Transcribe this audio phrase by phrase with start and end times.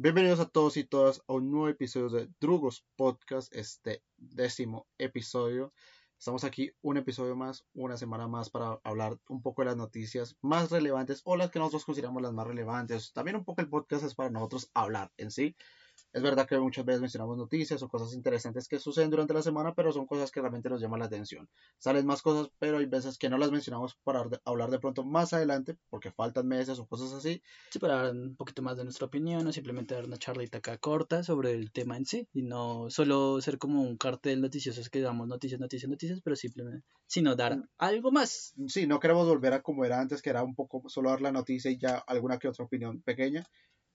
[0.00, 5.72] Bienvenidos a todos y todas a un nuevo episodio de Drugos Podcast, este décimo episodio.
[6.16, 10.36] Estamos aquí un episodio más, una semana más para hablar un poco de las noticias
[10.40, 13.12] más relevantes o las que nosotros consideramos las más relevantes.
[13.12, 15.56] También un poco el podcast es para nosotros hablar en sí.
[16.12, 19.74] Es verdad que muchas veces mencionamos noticias o cosas interesantes que suceden durante la semana,
[19.74, 21.48] pero son cosas que realmente nos llaman la atención.
[21.78, 25.34] Salen más cosas, pero hay veces que no las mencionamos para hablar de pronto más
[25.34, 27.42] adelante, porque faltan meses o cosas así.
[27.70, 30.78] Sí, para dar un poquito más de nuestra opinión o simplemente dar una charlita acá
[30.78, 34.88] corta sobre el tema en sí y no solo ser como un cartel noticioso es
[34.88, 37.68] que damos noticias, noticias, noticias, pero simplemente, sino dar mm.
[37.78, 38.54] algo más.
[38.66, 41.32] Sí, no queremos volver a como era antes, que era un poco solo dar la
[41.32, 43.44] noticia y ya alguna que otra opinión pequeña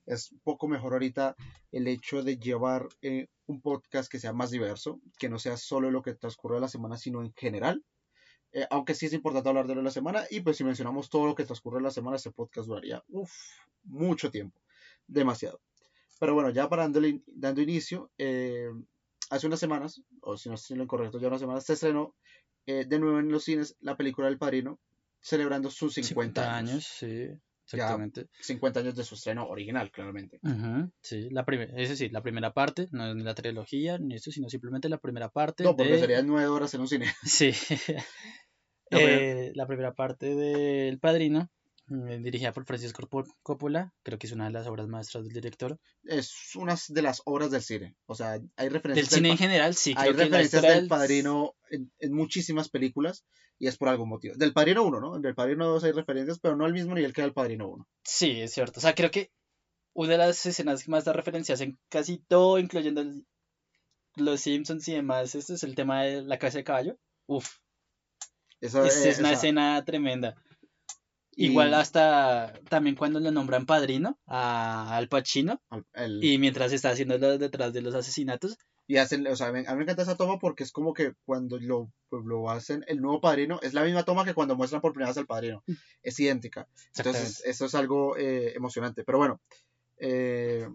[0.06, 1.36] es un poco mejor ahorita
[1.72, 5.92] el hecho de llevar eh, un podcast que sea más diverso, que no sea solo
[5.92, 7.84] lo que transcurre la semana, sino en general.
[8.52, 11.10] Eh, aunque sí es importante hablar de lo de la semana, y pues si mencionamos
[11.10, 13.04] todo lo que transcurre la semana, ese podcast duraría
[13.84, 14.62] mucho tiempo,
[15.08, 15.60] demasiado.
[16.20, 18.70] Pero bueno, ya para dando inicio, eh,
[19.32, 22.16] hace unas semanas, o si no estoy en lo incorrecto, ya unas semanas, se estrenó
[22.66, 24.80] de nuevo en los cines la película El Padrino,
[25.20, 26.86] celebrando sus 50, años.
[26.86, 27.30] sí.
[27.66, 28.28] Exactamente.
[28.40, 30.40] 50 años de su estreno original, claramente.
[31.02, 34.50] sí, la es decir, la primera parte, no es ni la trilogía ni eso, sino
[34.50, 35.64] simplemente la primera parte.
[35.64, 37.08] No, porque serían nueve horas en un cine.
[37.24, 37.52] Sí.
[38.96, 41.63] Eh, la primera parte del Padrino, eh,
[42.22, 43.08] dirigida por Francisco
[43.42, 45.80] Coppola, creo que es una de las obras maestras del director.
[46.04, 47.96] Es una de las obras del cine.
[48.06, 49.10] O sea, hay referencias.
[49.10, 49.94] Del cine en general, sí.
[49.98, 53.26] Hay referencias del Padrino en, muchísimas películas
[53.60, 54.36] y es por algún motivo.
[54.36, 55.20] Del Padrino 1, ¿no?
[55.20, 57.88] Del Padrino 2 hay referencias, pero no al mismo nivel que del Padrino 1.
[58.04, 58.80] Sí, es cierto.
[58.80, 59.32] O sea, creo que
[59.94, 63.04] una de las escenas que más da referencias en casi todo, incluyendo
[64.16, 66.98] los Simpsons y demás, este es el tema de la casa de caballo.
[67.28, 67.58] Uf.
[68.64, 70.36] Esa, es, una escena tremenda.
[71.36, 75.62] Igual hasta también cuando le nombran padrino a Al Pacino
[76.22, 79.84] y mientras está haciendo detrás de los asesinatos, y hacen, o sea, a mí, me
[79.84, 83.60] encanta esa toma porque es como que cuando lo, pues, lo hacen el nuevo padrino,
[83.62, 85.64] es la misma toma que cuando muestran por primera vez al padrino.
[85.68, 85.74] Mm.
[86.04, 86.68] Es idéntica.
[86.98, 89.04] Entonces, eso es algo eh, emocionante.
[89.06, 89.42] Pero bueno.
[89.98, 90.68] Eh,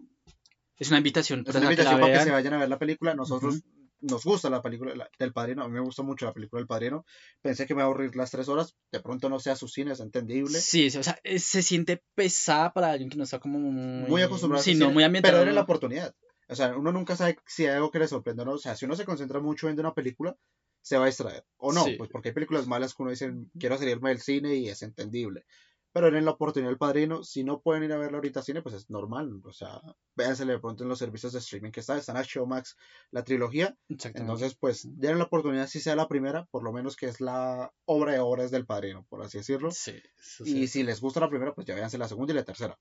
[0.78, 1.44] es una invitación.
[1.46, 3.14] Es una invitación para que se vayan a ver la película.
[3.14, 3.62] Nosotros
[4.00, 5.62] nos gusta la película del padrino.
[5.62, 7.04] A mí me gustó mucho la película del padrino.
[7.42, 8.76] Pensé que me iba a aburrir las tres horas.
[8.92, 10.58] De pronto no sea su cine, es entendible.
[10.60, 14.62] Sí, o sea, se siente pesada para alguien que no está como muy, muy acostumbrado.
[14.62, 15.38] Sí, no, muy ambientado.
[15.38, 16.14] Pero la oportunidad.
[16.48, 18.52] O sea, uno nunca sabe si hay algo que le sorprende o no.
[18.52, 20.36] O sea, si uno se concentra mucho viendo una película,
[20.80, 21.44] se va a distraer.
[21.58, 24.68] O no, pues porque hay películas malas que uno dice, quiero salirme del cine y
[24.68, 25.44] es entendible.
[25.92, 28.74] Pero en la oportunidad del padrino, si no pueden ir a verla ahorita cine, pues
[28.74, 29.40] es normal.
[29.44, 29.80] O sea,
[30.14, 31.96] véansele de pronto en los servicios de streaming que está.
[31.96, 32.76] Están a Showmax,
[33.10, 33.76] la trilogía.
[33.88, 37.72] Entonces, pues, den la oportunidad, si sea la primera, por lo menos que es la
[37.86, 39.70] obra de obras del padrino, por así decirlo.
[39.70, 40.00] Sí,
[40.44, 42.78] y si les gusta la primera, pues ya véanse la segunda y la tercera.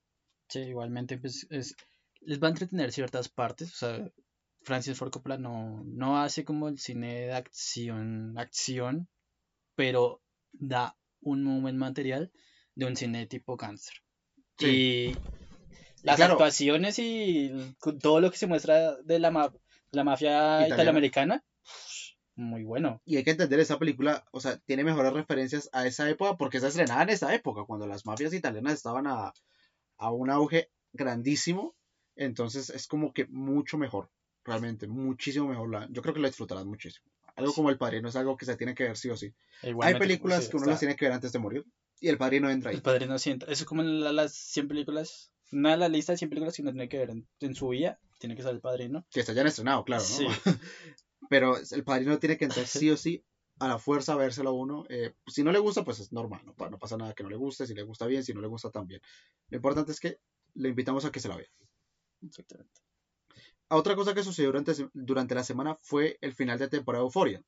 [0.48, 1.74] Sí, igualmente, pues es
[2.20, 3.72] les va a entretener ciertas partes.
[3.72, 4.12] O sea,
[4.62, 9.08] Francis Ford Coppola no, no hace como el cine de acción, acción,
[9.74, 10.20] pero
[10.52, 12.32] da un buen material
[12.78, 13.94] de un cine tipo cáncer.
[14.60, 15.16] Y
[16.02, 17.52] las actuaciones y
[18.00, 19.52] todo lo que se muestra de la,
[19.90, 21.44] la mafia italoamericana,
[22.34, 23.02] muy bueno.
[23.04, 26.60] Y hay que entender esa película, o sea, tiene mejores referencias a esa época porque
[26.60, 29.32] se estrenaba en esa época, cuando las mafias italianas estaban a,
[29.96, 31.76] a un auge grandísimo
[32.18, 34.10] entonces es como que mucho mejor,
[34.44, 35.88] realmente, muchísimo mejor.
[35.90, 37.06] yo creo que la disfrutarás muchísimo.
[37.36, 39.32] Algo como El Padrino es algo que se tiene que ver sí o sí.
[39.82, 41.64] Hay películas que uno las tiene que ver antes de morir
[42.00, 42.76] y El Padrino entra ahí.
[42.76, 43.50] El Padrino sí entra.
[43.52, 45.32] Eso es como en las 100 películas.
[45.50, 47.10] Una de las listas de 100 películas que uno tiene que ver
[47.40, 49.06] en, su vida, tiene que ser El Padrino.
[49.10, 50.08] Que está ya estrenado, claro, ¿no?
[50.08, 50.26] Sí.
[51.30, 53.24] Pero El Padrino tiene que entrar sí o sí
[53.58, 54.84] a la fuerza a vérselo uno.
[54.88, 57.36] Eh, si no le gusta, pues es normal, no, no pasa nada que no le
[57.36, 59.00] guste, si le gusta bien, si no le gusta también.
[59.48, 60.20] Lo importante es que
[60.54, 61.48] le invitamos a que se la vea.
[62.22, 62.80] Exactamente.
[63.68, 67.42] Otra cosa que sucedió durante, durante la semana fue el final de temporada de Euforia.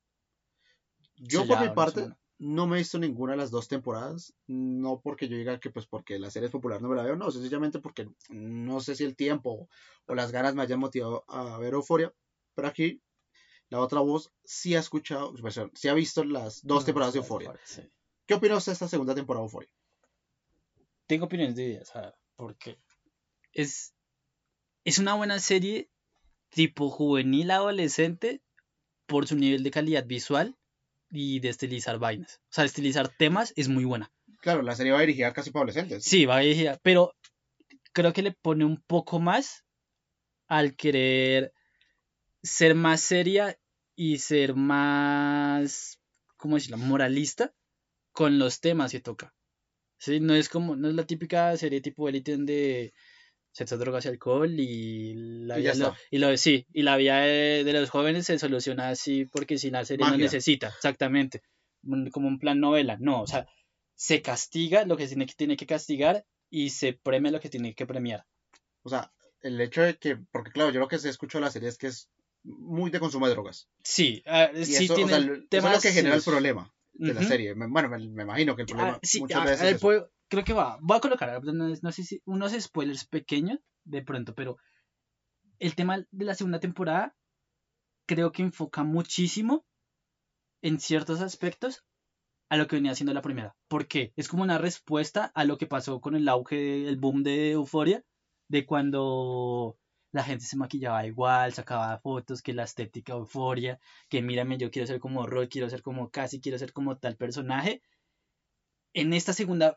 [1.15, 2.09] Yo por mi parte
[2.41, 5.85] no me he visto ninguna de las dos temporadas, no porque yo diga que pues
[5.85, 9.03] porque la serie es popular no me la veo, no, sencillamente porque no sé si
[9.03, 9.69] el tiempo
[10.07, 12.11] o las ganas me hayan motivado a ver Euforia,
[12.55, 12.99] pero aquí
[13.69, 15.35] la otra voz sí ha escuchado,
[15.75, 17.53] sí ha visto las dos temporadas de Euforia.
[18.25, 19.69] ¿Qué opinas de esta segunda temporada de Euforia?
[21.05, 21.93] Tengo opiniones divididas,
[22.35, 22.79] porque
[23.53, 23.93] es
[24.83, 25.91] es una buena serie
[26.49, 28.41] tipo juvenil adolescente
[29.05, 30.57] por su nivel de calidad visual
[31.11, 32.41] y de estilizar vainas.
[32.49, 34.11] O sea, estilizar temas es muy buena.
[34.39, 36.03] Claro, la serie va dirigida casi para adolescentes.
[36.03, 37.13] Sí, va dirigida, pero
[37.93, 39.65] creo que le pone un poco más
[40.47, 41.53] al querer
[42.41, 43.59] ser más seria
[43.95, 45.99] y ser más,
[46.37, 47.53] ¿cómo decirlo?, moralista
[48.11, 49.33] con los temas que toca.
[49.99, 50.19] ¿Sí?
[50.19, 52.93] No es como, no es la típica serie tipo Elite de
[53.51, 55.13] sexo, drogas y alcohol y
[55.45, 55.97] la Y ya vida, está.
[56.09, 59.69] y lo, sí, y la vida de, de los jóvenes se soluciona así porque si
[59.69, 61.41] la serie no necesita, exactamente,
[62.11, 63.47] como un plan novela, no, o sea,
[63.95, 67.49] se castiga lo que se tiene que, tiene que castigar y se premia lo que
[67.49, 68.25] tiene que premiar.
[68.83, 69.11] O sea,
[69.41, 71.77] el hecho de que, porque claro, yo lo que se escucho de la serie es
[71.77, 72.09] que es
[72.43, 73.67] muy de consumo de drogas.
[73.83, 76.23] Sí, ah, Y sí eso, o tiene sea, lo- eso es lo que genera el
[76.23, 77.53] problema de la serie.
[77.55, 80.09] Me- Bueno, me, me imagino que el problema Ah, sí, muchas ah, veces es puedo-
[80.31, 80.77] creo que va.
[80.81, 84.57] Voy a colocar, no, sé si unos spoilers pequeños de pronto, pero
[85.59, 87.13] el tema de la segunda temporada
[88.07, 89.65] creo que enfoca muchísimo
[90.61, 91.83] en ciertos aspectos
[92.49, 93.55] a lo que venía haciendo la primera.
[93.67, 94.13] ¿Por qué?
[94.15, 98.01] Es como una respuesta a lo que pasó con el auge, el boom de Euforia,
[98.47, 99.77] de cuando
[100.13, 104.87] la gente se maquillaba igual, sacaba fotos, que la estética Euforia, que mírame, yo quiero
[104.87, 107.81] ser como Roy, quiero ser como Cassie, quiero ser como tal personaje.
[108.93, 109.75] En esta segunda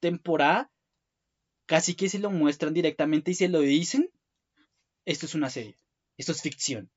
[0.00, 0.70] temporada,
[1.66, 4.10] casi que se lo muestran directamente y se lo dicen.
[5.04, 5.78] Esto es una serie,
[6.16, 6.90] esto es ficción.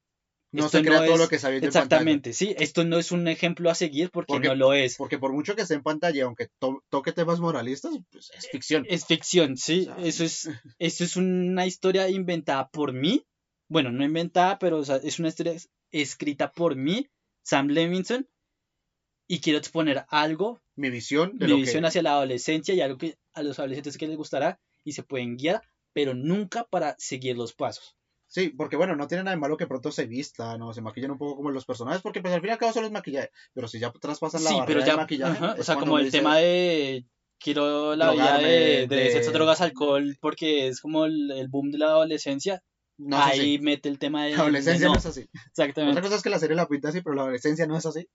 [0.52, 1.84] No Esto se crea todo es- lo que está viendo en pantalla.
[1.86, 4.96] Exactamente, sí, esto no es un ejemplo a seguir porque, Porque- no lo es.
[4.98, 8.84] Porque por mucho que esté en pantalla, aunque to- toque temas moralistas, pues es ficción.
[8.90, 10.50] Es ficción, sí, O sea, eso es,
[10.80, 13.24] eso es una historia inventada por mí.
[13.70, 17.08] Bueno, no inventada, pero o sea, es una historia es- escrita por mí,
[17.44, 18.28] Sam Levinson,
[19.28, 21.88] y quiero exponer algo, Mi visión de mi lo visión que...
[21.88, 25.36] hacia la adolescencia y algo que a los adolescentes que les gustará y se pueden
[25.36, 25.62] guiar,
[25.94, 27.98] pero nunca para seguir los pasos.
[28.28, 31.12] Sí, porque bueno, no tiene nada de malo que pronto se vistan o se maquillen
[31.12, 33.30] un poco como los personajes, porque pues al fin y al cabo solo es maquillaje.
[33.54, 35.98] Pero si ya traspasan la Sí, barrera pero ya, del maquillaje, ajá, o sea, como
[36.00, 37.06] el dice, tema de
[37.40, 41.72] quiero la vida de, de, de- sexo, drogas, alcohol, porque es como el, el boom
[41.72, 42.62] de la adolescencia,
[42.98, 44.36] No ahí mete el tema de...
[44.36, 44.94] La adolescencia de no.
[44.94, 45.28] no, es así.
[45.48, 45.92] Exactamente.
[45.92, 48.08] Otra cosa es que la serie la pinta así, pero la adolescencia no es así.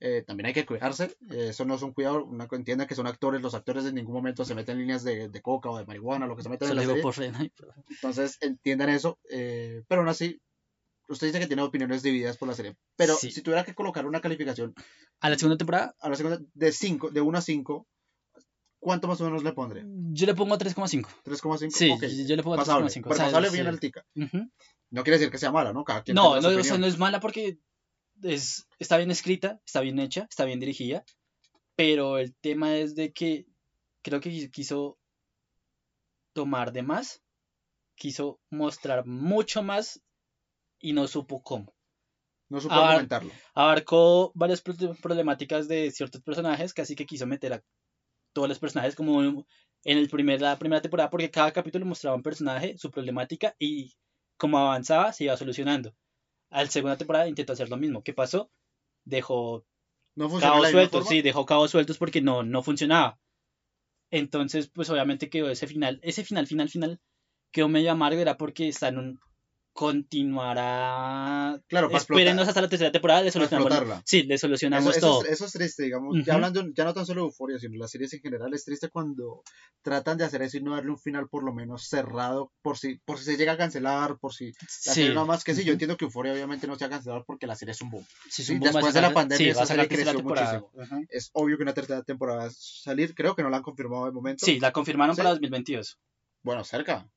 [0.00, 1.14] Eh, también hay que cuidarse.
[1.30, 2.24] eh, eso no es un cuidado.
[2.24, 3.42] Una, entienda que son actores.
[3.42, 6.26] Los actores en ningún momento se meten en líneas de, de coca o de marihuana,
[6.26, 7.02] lo que se meten Se en la digo serie.
[7.02, 9.18] por Fortnite, pero- Entonces entiendan eso.
[9.30, 10.40] eh, pero aún así,
[11.08, 12.76] usted dice que tiene opiniones divididas por la serie.
[12.96, 13.30] Pero Sí.
[13.30, 14.74] si tuviera que colocar una calificación
[15.20, 17.86] A la segunda temporada, a la segunda de 5, de 1 a 5,
[18.78, 19.84] ¿cuánto más o menos le pondré?
[20.12, 21.08] yo le pongo 3,5.
[21.24, 21.70] 3,5.
[21.70, 22.86] Sí, Ok, yo, le pongo Pasable.
[22.86, 23.02] 3,5.
[23.02, 24.04] Pero o sea, pasable bien eh, altica.
[24.16, 24.50] ujú.
[24.92, 25.84] No quiere decir que sea mala, ¿no?
[25.84, 27.58] Cada quien No, no, o sea, no es mala porque
[28.22, 31.04] es, está bien escrita, está bien hecha, está bien dirigida,
[31.76, 33.46] pero el tema es de que
[34.02, 34.98] creo que quiso
[36.32, 37.20] tomar de más,
[37.96, 40.00] quiso mostrar mucho más
[40.80, 41.74] y no supo cómo.
[42.50, 43.30] No supo Ah, argumentarlo.
[43.54, 47.62] Abarcó varias pro- problemáticas de ciertos personajes, casi que quiso meter a
[48.34, 52.22] todos los personajes como en el primer, la primera temporada, porque cada capítulo mostraba un
[52.22, 53.92] personaje, su problemática y
[54.38, 55.94] como avanzaba se iba solucionando.
[56.50, 58.02] Al segunda temporada intentó hacer lo mismo.
[58.02, 58.50] ¿Qué pasó?
[59.04, 59.64] Dejó
[60.14, 63.18] No cabos sueltos, sí, dejó cabos sueltos porque no, no funcionaba.
[64.10, 67.00] Entonces, pues obviamente quedó ese final, ese final, final, final,
[67.52, 69.20] quedó medio amargo, era porque está en un
[69.72, 71.60] continuará.
[71.68, 74.02] Claro, para Espérenos explotar- hasta la tercera temporada, le solucionamos.
[74.04, 75.24] Sí, le Eso, solucionamos eso todo.
[75.24, 76.24] es, eso es triste, digamos.
[76.24, 78.88] Ya hablando, ya no tan solo de Euforia, sino las series en general, es triste
[78.88, 79.42] cuando
[79.82, 82.96] tratan de hacer eso y no darle un final por lo menos cerrado, por si,
[83.04, 85.64] por si se llega a cancelar, por si la Sí, serie no más que sí.
[85.64, 88.06] Yo entiendo que Euforia obviamente no se ha cancelado porque la serie es un boom.
[88.28, 90.70] Sí, es un boom, después de la pandemia sí, esa va a sacar serie creció.
[90.80, 91.00] Ajá.
[91.08, 94.06] Es obvio que una tercera temporada va a salir, creo que no la han confirmado
[94.06, 94.44] de momento.
[94.46, 95.18] Sí, la confirmaron Sí.
[95.18, 95.98] para 2022.
[96.42, 97.08] Bueno, cerca.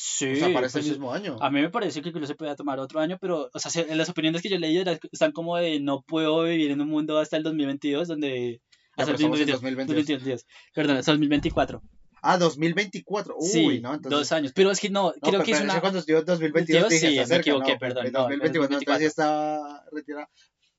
[0.00, 1.36] Sí, o sea, para pues, mismo año.
[1.40, 3.96] a mí me parece que incluso se podía tomar otro año, pero, o sea, se-
[3.96, 7.36] las opiniones que yo era- están como de no puedo vivir en un mundo hasta
[7.36, 8.60] el 2022, donde...
[8.96, 10.06] Ya, Hasta el estamos en 2022, 2022.
[10.06, 11.82] 2022, perdón, hasta 2024.
[12.22, 13.34] Ah, 2024.
[13.38, 13.94] Uy, sí, ¿no?
[13.94, 14.52] Entonces, dos años.
[14.54, 15.80] Pero es que no, No, creo pero que es una...
[15.80, 18.76] cuando estudió 2022 Yo dije, sí, está me cerca, equivoqué, no, perdón, en no, 2024,
[18.78, 18.98] entonces 2024.
[19.00, 20.30] sí está retirada.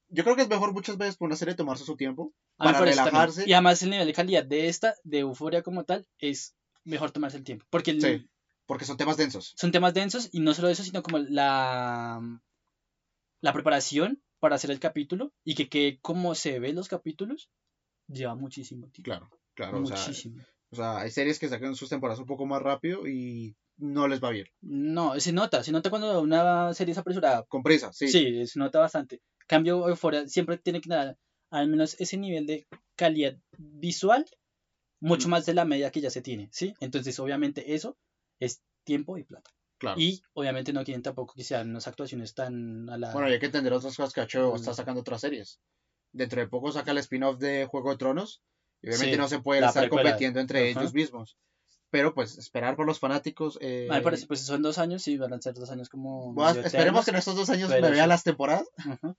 [0.09, 2.77] Yo creo que es mejor muchas veces por una serie tomarse su tiempo a para
[2.79, 2.97] también.
[2.97, 3.43] relajarse.
[3.47, 6.55] Y además el nivel de calidad de esta, de Euforia como tal, es
[6.85, 7.65] mejor tomarse el tiempo.
[7.69, 8.25] Porque el- Sí,
[8.69, 9.53] porque son temas densos.
[9.57, 12.21] son temas densos y no solo eso, sino como la,
[13.41, 17.49] la preparación para hacer el capítulo y que, que como se ven los capítulos,
[18.07, 19.05] lleva muchísimo tiempo.
[19.09, 19.81] Claro, claro.
[19.81, 20.43] O sea, muchísimo.
[20.69, 24.21] o sea, hay series que sacan sus temporadas un poco más rápido y no les
[24.23, 24.45] va bien.
[24.61, 27.41] No, se nota, se nota cuando una serie es apresurada.
[27.47, 28.07] Con prisa, sí.
[28.07, 29.19] Sí, se nota bastante.
[29.47, 31.17] Cambio Euphoria siempre tiene que dar
[31.49, 34.27] al menos ese nivel de calidad visual,
[34.99, 35.31] mucho Mm.
[35.31, 36.75] más de la media que ya se tiene, ¿sí?
[36.79, 37.97] Entonces, obviamente, eso
[38.39, 39.51] es tiempo y plata.
[39.77, 39.99] claro.
[39.99, 43.11] Y obviamente no quieren tampoco que sean unas actuaciones tan a la...
[43.13, 44.55] Bueno, hay que entender otras cosas que Mm.
[44.55, 45.59] está sacando otras series.
[46.11, 48.41] Dentro de poco saca el spin-off de Juego de Tronos.
[48.81, 50.09] Y obviamente Sí, no se puede la estar precuela.
[50.11, 50.79] compitiendo entre Ajá.
[50.81, 51.37] ellos mismos.
[51.91, 53.57] Pero pues esperar por los fanáticos.
[53.61, 56.33] eh, me parece, pues son dos años, sí, van a ser dos años como...
[56.33, 58.09] bueno, esperemos que en estos dos años me vea sí.
[58.09, 58.67] las temporadas.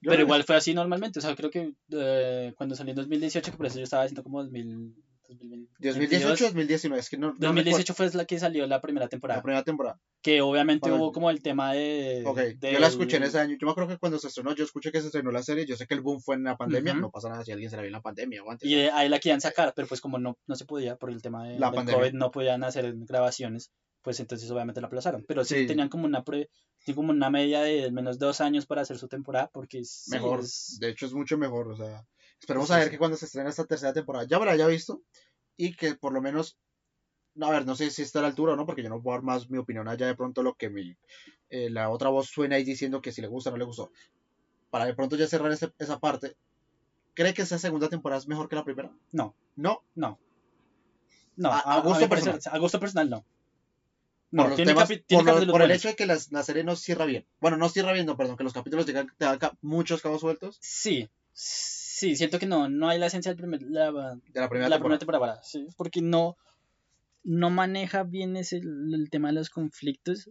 [0.01, 3.57] Pero igual fue así normalmente, o sea, creo que eh, cuando salió en 2018, que
[3.57, 4.95] por eso yo estaba haciendo como 2000,
[5.79, 9.39] 2018 2019, es que no, no 2018 fue la que salió la primera temporada.
[9.39, 9.99] La primera temporada.
[10.21, 12.23] Que obviamente Para- hubo como el tema de...
[12.25, 13.57] Ok, yo del- la escuché en ese año.
[13.59, 15.65] Yo me acuerdo que cuando se estrenó, yo escuché que se estrenó la serie.
[15.65, 16.93] Yo sé que el boom fue en la pandemia.
[16.93, 17.01] Ujú.
[17.01, 18.69] No pasa nada si alguien se la vio en la pandemia o antes.
[18.69, 21.21] Y de ahí la querían sacar, pero pues como no, no se podía por el
[21.21, 22.01] tema de, La del pandemia.
[22.01, 23.71] COVID, no podían hacer grabaciones,
[24.01, 25.23] pues entonces obviamente la aplazaron.
[25.27, 25.67] Pero sí, Sí.
[25.67, 28.97] tenían como una pre, sí, como una media de al menos dos años para hacer
[28.97, 30.39] su temporada, porque sí, mejor.
[30.41, 31.67] es- De hecho, es mucho mejor.
[31.69, 32.05] O sea,
[32.41, 32.91] esperemos Sí, a ver sí.
[32.91, 35.01] que cuando se estrene esta tercera temporada ya me la haya visto
[35.57, 36.57] y que por lo menos.
[37.35, 39.01] no, A ver, no sé si está a la altura o no, porque yo no
[39.01, 40.97] puedo dar más mi opinión allá de pronto lo que mi,
[41.49, 43.91] eh, la otra voz suena ahí diciendo que si le gusta o no le gustó.
[44.69, 46.35] Para de pronto ya cerrar ese- esa parte,
[47.13, 48.91] ¿cree que esa segunda temporada es mejor que la primera?
[49.11, 49.33] No.
[49.55, 50.19] No, no.
[51.37, 52.39] No, A- a, gusto personal.
[52.51, 53.21] a gusto personal no.
[53.21, 53.27] por,
[54.31, 56.63] No, los tiene, temas- tiene por, lo- por el hecho de que la, la serie
[56.63, 57.25] no cierra bien.
[57.39, 60.57] Bueno, no cierra bien, no, perdón, que los capítulos llegan, te dan muchos cabos sueltos
[60.61, 61.09] Sí,
[62.01, 63.91] sí, siento que no, no hay la esencia del primer, la,
[64.33, 64.79] de la primera la temporada.
[64.79, 66.35] primera temporada, sí, porque no,
[67.23, 70.29] no maneja bien ese, el tema de los conflictos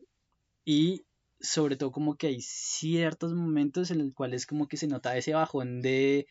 [0.65, 1.05] y
[1.41, 5.33] sobre todo como que hay ciertos momentos en los cuales como que se nota ese
[5.35, 6.27] bajón de,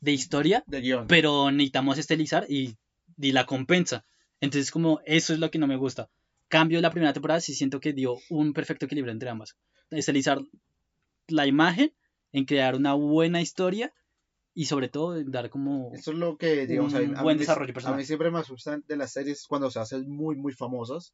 [0.00, 1.06] de historia, De guion.
[1.06, 2.76] pero necesitamos estelizar y,
[3.18, 4.04] y la compensa.
[4.40, 6.08] Entonces como eso es lo que no me gusta.
[6.48, 9.56] Cambio la primera temporada, sí siento que dio un perfecto equilibrio entre ambas.
[9.90, 10.38] Estelizar
[11.28, 11.92] la imagen,
[12.32, 13.92] en crear una buena historia
[14.58, 15.90] y sobre todo dar como...
[15.92, 17.98] Eso es lo que, digamos, a mí- un a buen desarrollo A personal.
[17.98, 21.12] mí siempre me asusta de las series cuando se hacen muy, muy famosas.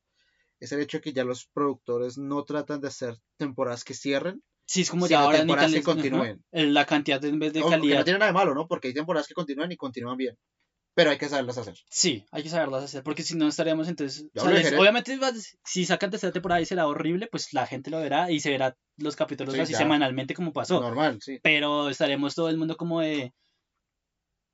[0.61, 4.42] Es el hecho de que ya los productores no tratan de hacer temporadas que cierren,
[4.64, 6.44] Sí, es como ya ahora temporadas que necesitan- continúen.
[6.52, 8.04] La cantidad de- en vez de que no calidad.
[8.04, 8.68] tiene nada de malo, ¿no?
[8.68, 10.38] Porque hay temporadas que continúan y continúan bien.
[10.94, 11.75] Pero hay que saberlas hacer.
[11.88, 14.26] Sí, hay que saberlas hacer, porque si no estaríamos entonces...
[14.34, 15.18] O sea, obviamente,
[15.64, 18.76] si sacan tercera temporada y será horrible, pues la gente lo verá y se verá
[18.99, 19.78] los capítulos Sí, así ya.
[19.78, 20.80] semanalmente como pasó.
[20.80, 21.38] Normal, sí.
[21.42, 23.32] Pero estaremos todo el mundo como de...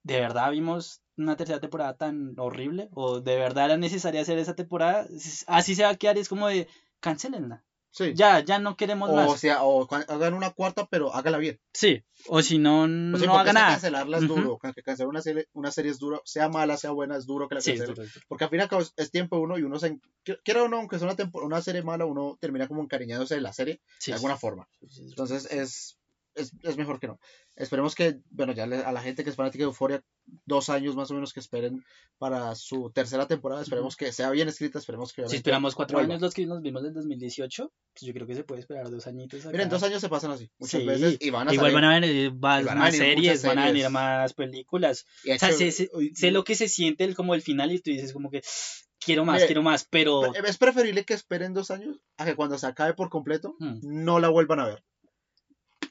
[0.05, 2.89] ¿De verdad vimos una tercera temporada tan horrible?
[2.93, 5.09] ¿O de verdad era necesaria hacer esa temporada?
[5.49, 6.69] Así se va a quedar y es como de...
[7.01, 7.65] Cancelenla.
[7.99, 8.13] Sí.
[8.15, 9.41] Ya, ya no queremos o más.
[9.41, 11.59] sea, o hagan una cuarta, pero hágala bien.
[11.75, 13.71] Sí, o si no, Pues no sí, porque haga es que nada.
[13.73, 14.59] cancelarla es duro.
[14.75, 16.23] que Cancelar una serie, una serie es duro.
[16.25, 18.09] Sea mala, sea buena, es duro que la Sí, cancelen.
[18.29, 19.95] Porque al fin y al cabo es- tiempo uno y uno se.
[20.25, 23.41] qui- Quiera o no, aunque sea una, una serie mala, uno termina como encariñándose de
[23.41, 24.69] la serie Sí, de alguna forma.
[25.01, 25.98] Entonces es,
[26.39, 27.19] es, es mejor que no.
[27.57, 30.03] Esperemos que, bueno, ya a la gente que es fanática de Euforia,
[30.47, 31.85] dos años más o menos que esperen
[32.19, 33.63] para su tercera temporada.
[33.63, 36.13] Esperemos que sea bien escrita, esperemos que Si esperamos cuatro vuelva.
[36.15, 39.07] años los que nos vimos en 2018, pues yo creo que se puede esperar dos
[39.07, 39.41] añitos.
[39.41, 39.51] acá.
[39.53, 41.75] Miren, dos años se pasan así, muchas Sí, veces, y van a Igual salir.
[41.75, 45.05] van a venir más, y van a más venir series, van a venir más películas.
[45.25, 47.43] y O sea, hecho- sé, sé- uy, sé lo que se siente el, como el
[47.43, 48.43] final y tú dices como que
[49.01, 50.35] quiero más, quiero más, pero...
[50.35, 53.79] Es preferible que esperen dos años a que cuando se acabe por completo Hmm.
[53.83, 54.85] no la vuelvan a ver.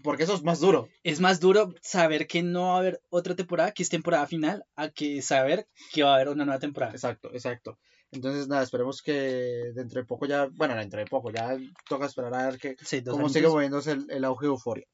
[0.08, 0.88] Porque eso es más duro.
[1.04, 4.64] Es más duro saber que no va a haber otra temporada, que es temporada final,
[4.78, 6.94] a que saber que va a haber una nueva temporada.
[6.94, 7.78] Exacto, exacto.
[8.12, 11.58] Entonces, nada, esperemos que dentro de poco ya, bueno, dentro de poco, ya
[11.90, 14.88] toca esperar a ver que, Sí, cómo sigue moviéndose el, el auge de Euforia.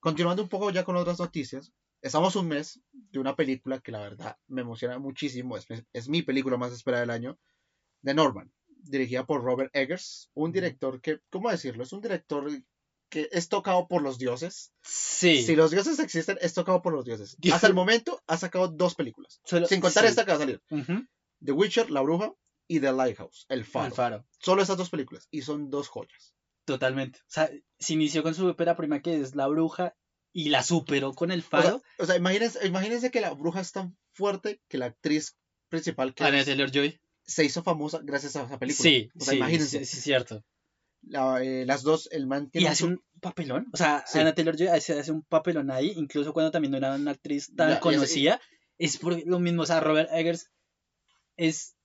[0.00, 4.00] Continuando un poco ya con otras noticias, estamos un mes de una película que la
[4.00, 7.38] verdad me emociona muchísimo, es, es mi película más esperada del año,
[8.02, 11.84] de Norman, dirigida por Robert Eggers, un director que, ¿cómo decirlo?
[11.84, 12.50] Es un director
[13.10, 14.72] que es tocado por los dioses.
[14.82, 15.42] Sí.
[15.42, 17.36] Si los dioses existen, es tocado por los dioses.
[17.38, 17.54] Dios.
[17.56, 20.10] Hasta el momento ha sacado dos películas, Solo- sin contar sí.
[20.10, 20.62] esta que va a salir.
[21.44, 22.32] The Witcher, La Bruja
[22.68, 23.86] y The Lighthouse, El Faro.
[23.86, 24.26] El faro.
[24.38, 26.34] Solo esas dos películas y son dos joyas.
[26.64, 27.18] Totalmente.
[27.20, 29.94] O sea, se inició con su ópera prima que es La Bruja
[30.32, 31.82] y la superó con el O sea, faro.
[31.98, 35.36] o sea, imagínense, imagínense que La Bruja es tan fuerte que la actriz
[35.68, 37.00] principal que Anya Taylor Joy.
[37.24, 38.82] se hizo famosa gracias a esa película.
[38.88, 39.78] Sí, o sea, sí, imagínense.
[39.80, 40.44] sí, sí, cierto.
[41.02, 43.66] La- eh, las dos, el man Y tiene hace su- un papelón.
[43.72, 44.18] O sea, Sí.
[44.18, 47.46] Anna Taylor Joy hace, hace un papelón ahí, incluso cuando también no era una actriz
[47.54, 48.40] tan Ya, y hace- conocida.
[48.78, 49.62] Es por lo mismo.
[49.62, 50.50] O sea, Robert Eggers
[51.36, 51.76] es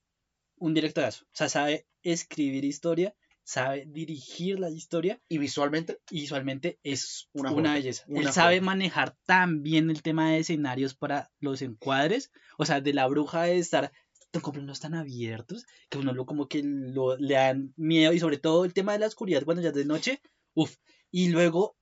[0.58, 1.24] un directorazo.
[1.24, 7.74] O sea, sabe escribir historia, sabe dirigir la historia y visualmente y visualmente es Una
[7.74, 8.04] belleza.
[8.08, 12.30] una Él sabe manejar tan bien el tema de escenarios para los encuadres.
[12.58, 13.92] O sea, de la bruja de estar
[14.36, 18.20] tan con planos tan abiertos que uno lo como que lo, le dan miedo y
[18.20, 20.20] sobre todo el tema de la oscuridad cuando ya es de noche.
[20.54, 20.76] Uf.
[21.10, 21.76] Y luego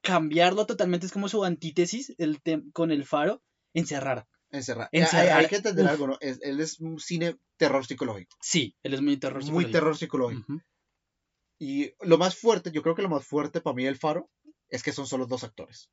[0.00, 2.40] cambiarlo totalmente es como su antítesis el
[2.72, 3.42] con el faro,
[3.74, 4.26] encerrar.
[4.50, 4.88] encerrar.
[4.92, 5.90] Encerrar, Hay, hay que entender uf.
[5.92, 6.18] algo, ¿no?
[6.20, 8.36] Es- él es un cine terror psicológico.
[8.40, 9.72] Sí, él es muy terror muy psicológico.
[9.72, 10.52] terror psicológico.
[11.58, 14.28] Y lo más fuerte, yo creo que lo más fuerte para mí del Faro
[14.68, 15.90] es que son solo dos actores.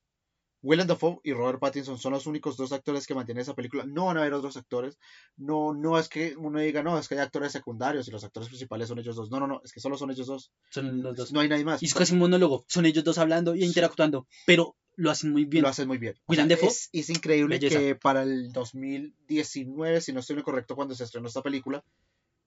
[0.61, 3.85] Willem Dafoe y Robert Pattinson son los únicos dos actores que mantienen esa película.
[3.85, 4.97] No van a haber otros actores.
[5.37, 8.49] No, no es que uno diga, no, es que hay actores secundarios y los actores
[8.49, 9.31] principales son ellos dos.
[9.31, 10.51] No, no, no, es que solo son ellos dos.
[10.69, 11.31] Son los dos.
[11.31, 11.81] No hay nadie más.
[11.81, 12.65] Y es casi un monólogo.
[12.67, 14.27] Son ellos dos hablando y interactuando.
[14.45, 15.63] Pero lo hacen muy bien.
[15.63, 16.15] lo hacen muy bien.
[16.25, 17.79] O William sea, Dafoe, es, es increíble belleza.
[17.79, 21.83] que para el 2019, si no estoy en lo correcto cuando se estrenó esta película,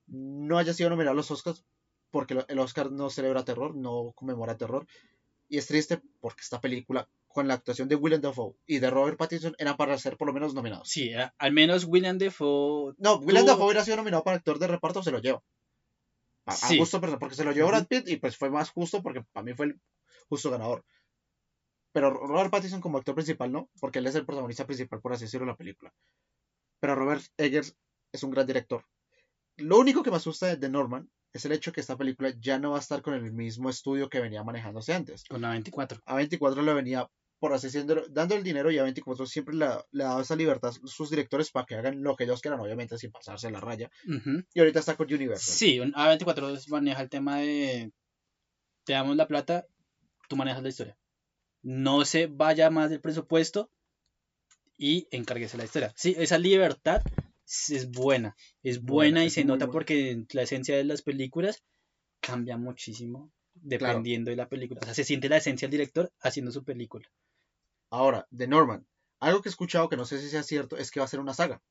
[0.05, 1.63] no haya sido nominado a los Oscars
[2.11, 4.85] porque el Oscar no celebra terror, no conmemora terror.
[5.49, 9.17] Y es triste porque esta película, con la actuación de William Dafoe y de Robert
[9.17, 10.89] Pattinson, era para ser por lo menos nominados.
[10.89, 12.93] Sí, a- al menos William Defoe.
[12.97, 15.43] No, William Tú- Dafoe hubiera sido nominado para actor de reparto, se lo lleva.
[16.45, 16.77] A, a Sí.
[16.77, 17.69] gusto personal, porque se lo llevó.
[17.69, 19.81] Brad Pitt y pues fue más justo porque para mí fue el
[20.29, 20.83] justo ganador.
[21.93, 25.25] Pero Robert Pattinson como actor principal no, porque él es el protagonista principal, por así
[25.25, 25.93] decirlo, de la película.
[26.79, 27.75] Pero Robert Eggers
[28.11, 28.83] es un gran director.
[29.57, 32.71] Lo único que me asusta de Norman es el hecho que esta película ya no
[32.71, 35.23] va a estar con el mismo estudio que venía manejándose antes.
[35.25, 35.99] Con la 24.
[36.05, 37.07] A 24 le venía
[37.39, 40.69] por así decirlo, dando el dinero y a 24 siempre le, ha- dado esa libertad
[40.69, 43.91] a sus directores para que hagan lo que ellos quieran, obviamente sin pasarse la raya.
[44.07, 44.43] Ujú.
[44.53, 45.53] Y ahorita está con Universal.
[45.53, 47.91] Sí, un- A24 maneja el tema de.
[48.85, 49.65] Te damos la plata,
[50.29, 50.97] tú manejas la historia.
[51.63, 53.69] No se vaya más del presupuesto
[54.77, 55.91] y encárguese la historia.
[55.95, 57.01] Sí, esa libertad
[57.45, 58.35] es buena.
[58.61, 61.63] Es buena y es se nota porque la esencia de las películas
[62.19, 64.79] cambia muchísimo dependiendo de la película.
[64.81, 67.07] O sea, se siente la esencia del director haciendo su película.
[67.89, 68.87] Ahora, de Norman.
[69.19, 71.19] Algo que he escuchado que no sé si sea cierto es que va a ser
[71.19, 71.61] una saga.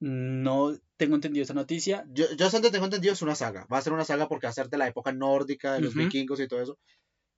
[0.00, 2.04] No tengo entendido esa noticia.
[2.10, 3.66] Yo, yo tengo entendido es una saga.
[3.72, 5.94] Va a ser una saga porque va a ser de la época nórdica, de los
[5.94, 6.78] vikingos y todo eso.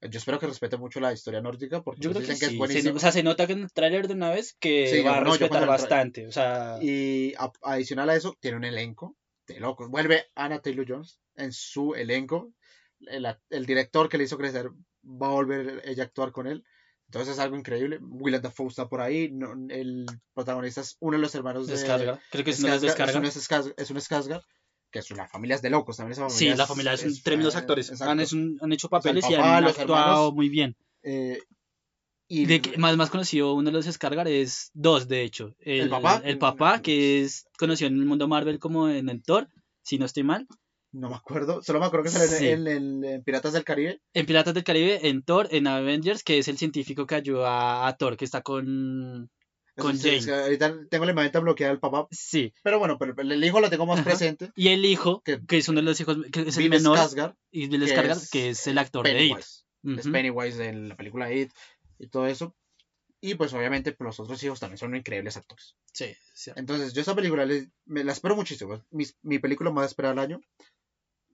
[0.03, 2.77] Yo espero que respete mucho la historia nórdica porque Yo creo que, dicen que, sí.
[2.79, 5.01] es Se, o sea, se nota que en el tráiler de una vez que Sí,
[5.03, 6.27] va a no, respetar bastante.
[6.27, 9.17] O sea, Y a- adicional a eso, tiene un elenco
[9.47, 9.91] de locos.
[9.91, 12.53] Vuelve Anna Taylor Jones en su elenco.
[13.01, 14.71] El, el director que le hizo crecer
[15.05, 16.65] va a volver ella a actuar con él.
[17.07, 17.99] Entonces es algo increíble.
[18.01, 19.31] Willem Dafoe está por ahí.
[19.31, 22.21] no- el protagonista es uno de los hermanos de descarga.
[22.31, 23.11] Creo que es una Skarsgård, descarga.
[23.11, 24.45] Es un es un Skarsgård,
[24.91, 25.97] que es una familia de locos.
[25.97, 27.91] También esa Sí, la familia es, es- tremendos eh, actores.
[27.91, 28.11] exacto.
[28.13, 30.35] Han, es un- han hecho papeles y papá, han actuado hermanos.
[30.35, 30.77] muy bien.
[31.03, 31.39] Eh,
[32.29, 35.55] y De que, más, más conocido, uno de los Scargar es dos, de hecho.
[35.59, 36.23] El, ¿El papá?
[36.25, 39.49] el papá, que es conocido en el mundo Marvel como en el Thor,
[39.83, 40.47] si no estoy mal.
[40.93, 41.63] no me acuerdo.
[41.63, 42.49] Solo me acuerdo que sale en- Sí.
[42.49, 44.01] en, en- en Piratas del Caribe.
[44.13, 47.97] En Piratas del Caribe, en Thor, en Avengers, que es el científico que ayuda a
[47.97, 49.31] Thor, que está con...
[49.81, 52.07] Con es que ahorita tengo la imagen bloqueada del papá.
[52.11, 52.53] Sí.
[52.63, 54.05] Pero bueno, pero el hijo lo tengo más Ajá.
[54.11, 54.51] presente.
[54.55, 56.99] Y el hijo, Que- que es uno de los hijos, que es el Bill menor,
[56.99, 59.17] Skarsgård, y Bill que Skarsgård, es que es el actor de It.
[59.19, 59.65] Pennywise.
[59.99, 60.13] Es Ujú.
[60.13, 61.51] Pennywise en la película It
[61.99, 62.55] y todo eso.
[63.23, 65.75] Y pues obviamente pues, los otros hijos también son increíbles actores.
[65.93, 66.51] Sí, sí.
[66.57, 68.83] Entonces yo esa película le- me la espero muchísimo.
[68.91, 70.41] Mi, mi película más esperada del año.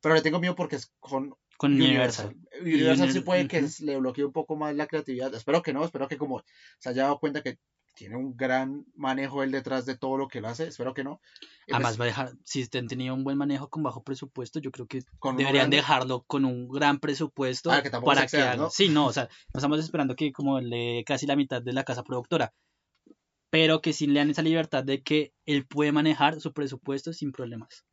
[0.02, 2.26] Pero le tengo miedo porque es con Con Universal.
[2.26, 2.61] Universal.
[2.62, 3.66] Universal sí puede que ujú.
[3.66, 5.32] es- le bloquee un poco más la creatividad.
[5.35, 6.44] Espero que no, espero que como
[6.78, 7.59] se haya dado cuenta que
[7.96, 10.68] tiene un gran manejo él detrás de todo lo que lo hace.
[10.68, 11.20] Espero que no.
[11.66, 14.61] Y, pues, Además, va a dejar, si han tenido un buen manejo con bajo presupuesto,
[14.61, 18.56] yo creo que con deberían dejarlo con un gran presupuesto Ah, que para que haga-
[18.56, 18.70] ¿no?
[18.70, 22.04] Sí, no, o sea, estamos esperando que como le casi la mitad de la casa
[22.04, 22.52] productora,
[23.50, 27.32] pero que sí le dan esa libertad de que él puede manejar su presupuesto sin
[27.32, 27.85] problemas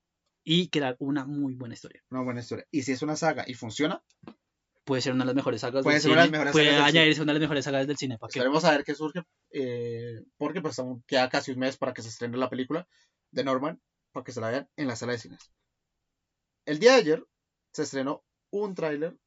[0.44, 2.04] y crear una muy buena historia.
[2.12, 2.66] Una buena historia.
[2.72, 4.04] Y si es una saga y funciona,
[4.86, 6.52] Puede ser una de las mejores sagas Puede del ser una de las cine, mejores
[6.52, 8.18] puede sagas añadirse una de las mejores sagas del cine.
[8.28, 12.02] Esperemos a ver qué surge, eh, porque pues aún queda casi un mes para que
[12.02, 12.88] se estrene la película
[13.32, 15.52] de Norman, para que se la vean en la sala de cines.
[16.66, 17.26] El día de ayer
[17.72, 19.18] se estrenó un tráiler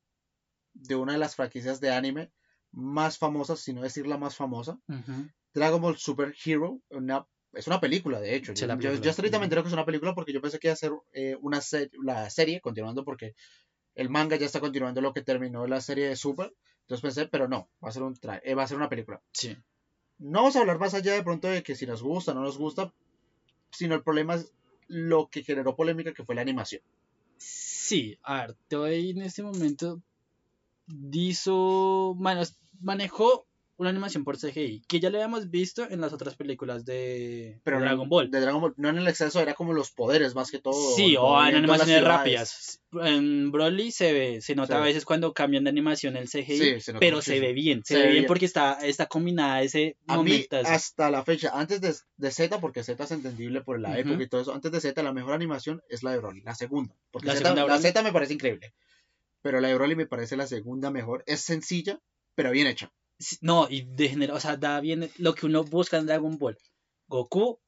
[0.75, 2.31] de una de las franquicias de anime
[2.71, 5.31] más famosas, si no decir la más famosa, Ujú.
[5.55, 8.55] Dragon Ball Super Hero, una, es una película de hecho.
[8.55, 9.43] Sí, yo, yo- yo Ujú.
[9.43, 11.91] entero que es una película porque yo pensé que iba a ser eh, una se-
[12.05, 13.35] la serie, continuando porque
[13.97, 16.55] el manga ya está continuando lo que terminó la serie de Super.
[16.83, 19.21] Entonces pensé, pero no, va a ser un tra- eh, va a ser una película.
[19.33, 19.57] Sí.
[20.19, 22.43] No vamos a hablar más allá de pronto de que si nos gusta o no
[22.43, 22.93] nos gusta,
[23.71, 24.53] sino el problema es
[24.87, 26.81] lo que generó polémica, que fue la animación.
[27.39, 30.01] Sí, a ver, te voy en este momento.
[30.87, 32.15] Dizo.
[32.15, 32.43] Bueno,
[32.81, 33.47] manejó
[33.79, 37.79] una animación por CGI, que ya lo habíamos visto en las otras películas de, Pero
[37.79, 38.31] de Dragon Ball.
[38.31, 40.97] De Dragon Ball, no en el exceso, era como los poderes más que todo.
[40.97, 42.81] Sí, o en animaciones rápidas.
[43.03, 44.87] En Broly se ve, se nota a ve.
[44.87, 47.95] veces cuando cambian de animación el CGI, Sí, se nota pero se ve bien, se,
[47.95, 48.27] Se ve ve bien bien.
[48.29, 50.57] porque está, está combinada ese A mí, momento.
[50.65, 54.29] hasta la fecha, antes de, de Z, porque Z es entendible por la época y
[54.29, 56.95] todo eso, antes de Z, la mejor animación es la de Broly, la segunda.
[57.11, 57.79] Porque La Z, segunda la.
[57.81, 58.73] Z me parece increíble.
[59.43, 61.23] Pero la de Broly me parece la segunda mejor.
[61.27, 62.01] Es sencilla,
[62.35, 62.91] pero bien hecha.
[63.41, 66.59] No, y de genera- o sea, da bien lo que uno busca en Dragon Ball.
[67.09, 67.59] Goku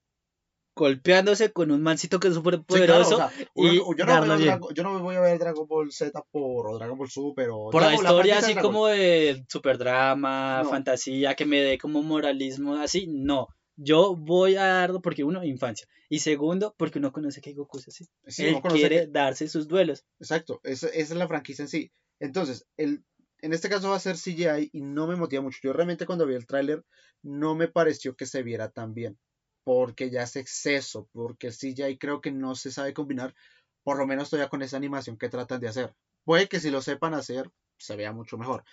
[0.77, 3.15] golpeándose con un mancito que es súper Sí, claro, poderoso.
[3.17, 6.23] o sea, uno- y yo, no yo no me voy a ver Dragon Ball Z
[6.31, 10.63] por o Dragon Ball Super o por la historia así de como de super drama,
[10.63, 10.71] No.
[10.71, 13.49] fantasía, que me dé como moralismo así, no.
[13.77, 15.87] Yo voy a darlo porque uno, infancia.
[16.09, 18.07] Y segundo, porque uno conoce que Goku es así.
[18.27, 20.05] Sí, Él quiere que- darse sus duelos.
[20.21, 21.93] Exacto, esa, esa es la franquicia en sí.
[22.21, 23.05] Entonces, el,
[23.41, 25.59] en este caso va a ser CGI y no me motiva mucho.
[25.63, 26.85] Yo realmente cuando vi el tráiler
[27.23, 29.19] no me pareció que se viera tan bien,
[29.65, 33.35] porque ya es exceso, porque el CGI creo que no se sabe combinar,
[33.83, 35.95] por lo menos todavía con esa animación que tratan de hacer.
[36.25, 38.65] Puede que si lo sepan hacer, se vea mucho mejor.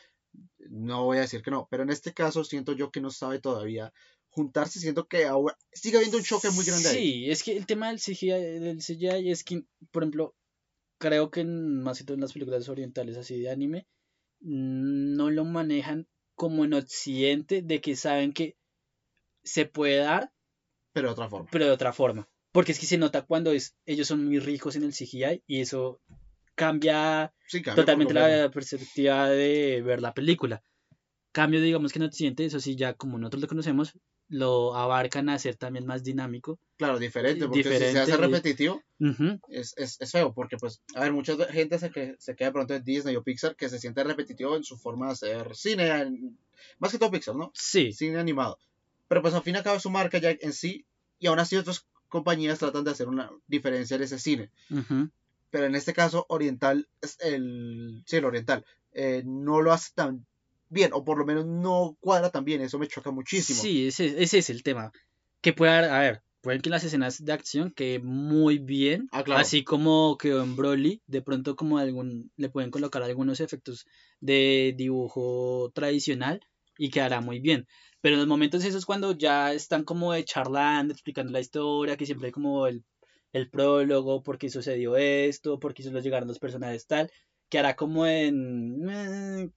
[0.57, 3.39] No voy a decir que no, pero en este caso siento yo que no sabe
[3.39, 3.93] todavía
[4.29, 6.89] juntarse, siento que ahora sigue habiendo un choque muy grande.
[6.89, 10.35] Sí, es que el tema del CGI, del CGI es que, por ejemplo,
[10.97, 13.87] creo que en, más que todo en las películas orientales así de anime,
[14.45, 18.55] no lo manejan como en Occidente, de que saben que
[19.43, 20.31] se puede dar,
[20.93, 21.49] pero de otra forma.
[21.51, 22.29] Pero de otra forma.
[22.51, 25.59] Porque es que se nota cuando es, ellos son muy ricos en el CGI y
[25.59, 25.99] eso
[26.55, 30.63] cambia, sí, cambia totalmente la perspectiva de ver la película.
[31.33, 33.93] Cambio, digamos que en Occidente, eso sí, ya como nosotros lo conocemos,
[34.27, 36.59] lo abarcan a ser también más dinámico.
[36.77, 38.81] Claro, diferente, porque si se hace repetitivo,
[39.49, 42.73] es, es, es, feo, porque pues, a ver, mucha gente se, que, se queda pronto
[42.73, 46.11] en Disney o Pixar que se siente repetitivo en su forma de hacer cine,
[46.79, 47.51] más que todo Pixar, ¿no?
[47.53, 47.93] Sí.
[47.93, 48.57] Cine animado.
[49.07, 50.85] Pero pues al fin y al cabo su marca ya en sí,
[51.19, 54.49] y aún así otras compañías tratan de hacer una diferencia en ese cine.
[55.51, 60.25] Pero en este caso, Oriental, es el, sí, el Oriental, eh, no lo hace tan
[60.69, 63.61] bien, o por lo menos no cuadra tan bien, eso me choca muchísimo.
[63.61, 64.91] Sí, ese, ese es el tema.
[65.41, 69.23] Que puede haber, a ver, pueden que las escenas de acción que muy bien, ah,
[69.23, 69.41] claro.
[69.41, 73.85] así como quedó en Broly, de pronto como algún, le pueden colocar algunos efectos
[74.19, 76.41] de dibujo tradicional
[76.77, 77.67] y quedará muy bien.
[78.01, 82.05] Pero en los momentos esos cuando ya están como de charlando, explicando la historia, que
[82.05, 82.83] siempre hay como el,
[83.33, 87.11] el prólogo, por qué sucedió esto, por qué solo llegaron los personajes tal,
[87.49, 89.51] que hará como en...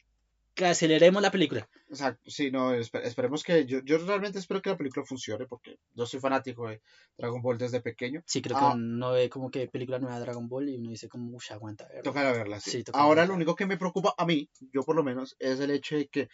[0.59, 1.69] Que aceleremos la película.
[1.89, 3.65] Exacto, sí, no, esperemos que...
[3.65, 6.83] Yo, yo realmente espero que la película funcione, porque yo soy fanático de
[7.17, 8.25] Dragon Ball desde pequeño.
[8.27, 8.73] Sí, creo Ah.
[8.73, 11.53] que uno ve como que película nueva de Dragon Ball y uno dice como, uff,
[11.53, 11.87] aguanta.
[11.87, 12.03] ¿verdad?
[12.03, 12.71] Toca verla, sí.
[12.73, 13.29] Sí, toca Ahora verla.
[13.29, 16.09] lo único que me preocupa a mí, yo por lo menos, es el hecho de
[16.09, 16.29] que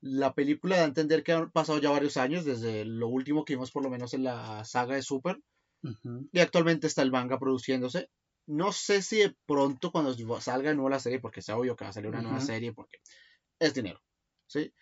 [0.00, 3.54] la película da a entender que han pasado ya varios años, desde lo último que
[3.54, 5.40] vimos por lo menos en la saga de Super,
[6.32, 8.10] y actualmente está el manga produciéndose.
[8.46, 11.82] No sé si de pronto cuando salga de nuevo la serie, porque es obvio que
[11.84, 12.98] va a salir una nueva serie, porque
[13.58, 14.00] es dinero,
[14.46, 14.72] ¿sí?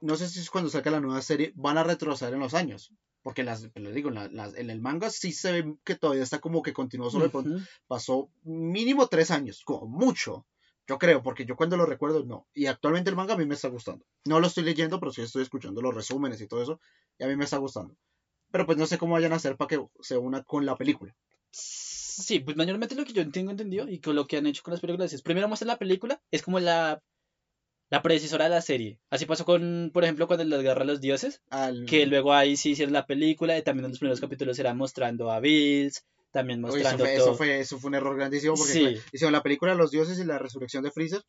[0.00, 2.92] No sé si es cuando salga la nueva serie van a retroceder en los años,
[3.22, 6.22] porque las, les digo, en, la- las- en el manga sí se ve que todavía
[6.24, 7.64] está como que continuó solo pronto Ujú.
[7.86, 10.46] pasó mínimo tres años, como mucho.
[10.88, 12.48] Yo creo, porque yo cuando lo recuerdo, no.
[12.52, 14.04] Y actualmente el manga a mí me está gustando.
[14.24, 16.80] No lo estoy leyendo, pero sí estoy escuchando los resúmenes y todo eso.
[17.18, 17.96] Y a mí me está gustando.
[18.50, 21.14] Pero pues no sé cómo vayan a hacer para que se una con la película.
[21.52, 24.72] Sí, pues mayormente lo que yo tengo entendido y con lo que han hecho con
[24.72, 27.02] las películas es primero muestran la película, es como la,
[27.92, 28.98] la predecesora de la serie.
[29.10, 31.84] Así pasó con, por ejemplo, cuando las guerra a los dioses, Al...
[31.86, 35.30] que luego ahí sí hicieron la película y también en los primeros capítulos era mostrando
[35.30, 36.02] a Bills,
[36.32, 37.26] también Oye, eso, mostrando fue, todo.
[37.26, 38.80] eso, fue, eso fue un error grandísimo porque Sí.
[38.80, 41.20] fue- hicieron la película Los Dioses y la Resurrección de Freezer.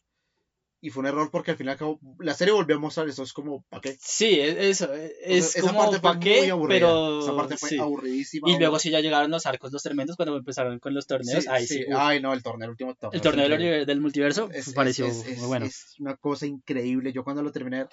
[0.86, 1.78] Y fue un error porque al final
[2.19, 3.24] la serie volvió a mostrar eso.
[3.24, 3.98] Es como, ¿para qué?
[4.02, 7.22] Sí, e- eso, e- O sea, es esa como parte fue pa' muy qué, pero
[7.22, 7.78] Esa parte fue sí.
[7.80, 8.50] aburridísima.
[8.52, 11.50] Y luego sí ya llegaron los arcos, los tremendos, cuando empezaron con los torneos, Sí,
[11.50, 11.86] ahí sí, sí.
[11.88, 13.15] uf, Ay, no, el torneo, el último torneo.
[13.15, 15.65] el torneo del, multiverso Es- es- pareció es- es- muy bueno.
[15.67, 17.13] es una cosa increíble.
[17.13, 17.86] Yo cuando lo terminé,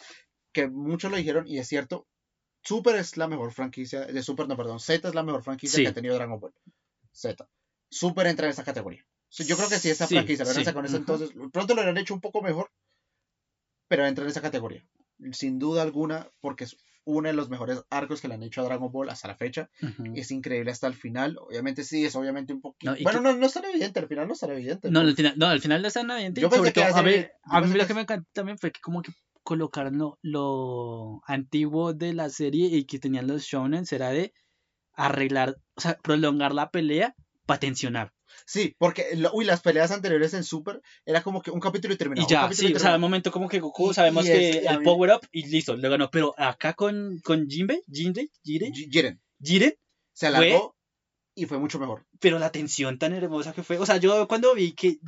[0.52, 2.08] que muchos lo dijeron, y es cierto,
[2.64, 5.82] Super es la mejor franquicia, de Super, no, perdón, Z es la mejor franquicia Sí.
[5.84, 6.52] que ha tenido Dragon Ball.
[7.12, 7.48] Z.
[7.88, 9.06] Super entra en esa categoría.
[9.32, 11.02] Yo creo que si esa Sí, franquicia sí, sacado en ese ujú.
[11.02, 12.68] entonces, pronto lo hubieran hecho un poco mejor,
[13.90, 14.84] pero entra en esa categoría.
[15.32, 18.64] Sin duda alguna, porque es uno de los mejores arcos que le han hecho a
[18.64, 19.68] Dragon Ball hasta la fecha.
[20.14, 21.36] Es increíble hasta el final.
[21.38, 22.92] Obviamente sí, es obviamente un poquito...
[22.92, 24.90] No, bueno, que- no, no es tan evidente, al final no es tan evidente.
[24.92, 26.40] No, al final, no, al final no está naviente.
[26.40, 28.70] Yo pensé sobre que todo, a ver, a mí lo que me encantó también fue
[28.70, 29.10] que como que
[29.42, 34.32] colocaron lo, lo antiguo de la serie y que tenían los shonen era de
[34.94, 37.14] arreglar, o sea, prolongar la pelea
[37.46, 38.12] para tensionar.
[38.46, 42.26] Sí, porque uy, las peleas anteriores en Super era como que un capítulo y terminaba.
[42.26, 44.66] Y ya, y sí, o sea, al momento como que Goku sabemos que es- y
[44.66, 46.10] a el mí- power up y listo, lo ganó.
[46.10, 49.74] Pero acá con, con Jinbe, Jinbe, Jiren, Ji- Jiren Jiren,
[50.12, 50.76] se alargó
[51.34, 52.06] y fue mucho mejor.
[52.18, 53.78] pero la tensión tan hermosa que fue.
[53.78, 54.98] O sea, yo cuando vi que,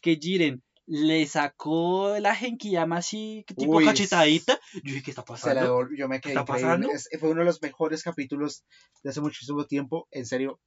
[0.00, 5.54] que Jiren le sacó la Genkiyama así, tipo Uy, cachetadita, yo dije, ¿qué está Se
[5.54, 5.88] la pasando?
[5.96, 6.88] yo me quedé está pasando?
[7.20, 8.64] Fue uno de los mejores capítulos
[9.04, 10.08] de hace muchísimo tiempo.
[10.10, 10.60] En serio,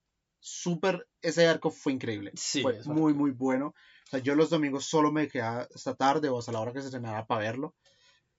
[0.47, 2.31] Super, ese arco fue increíble.
[2.35, 3.67] Sí, fue muy, muy bueno.
[4.05, 6.81] O sea, yo los domingos solo me quedaba esta tarde o hasta la hora que
[6.81, 7.73] se estrenara para verlo.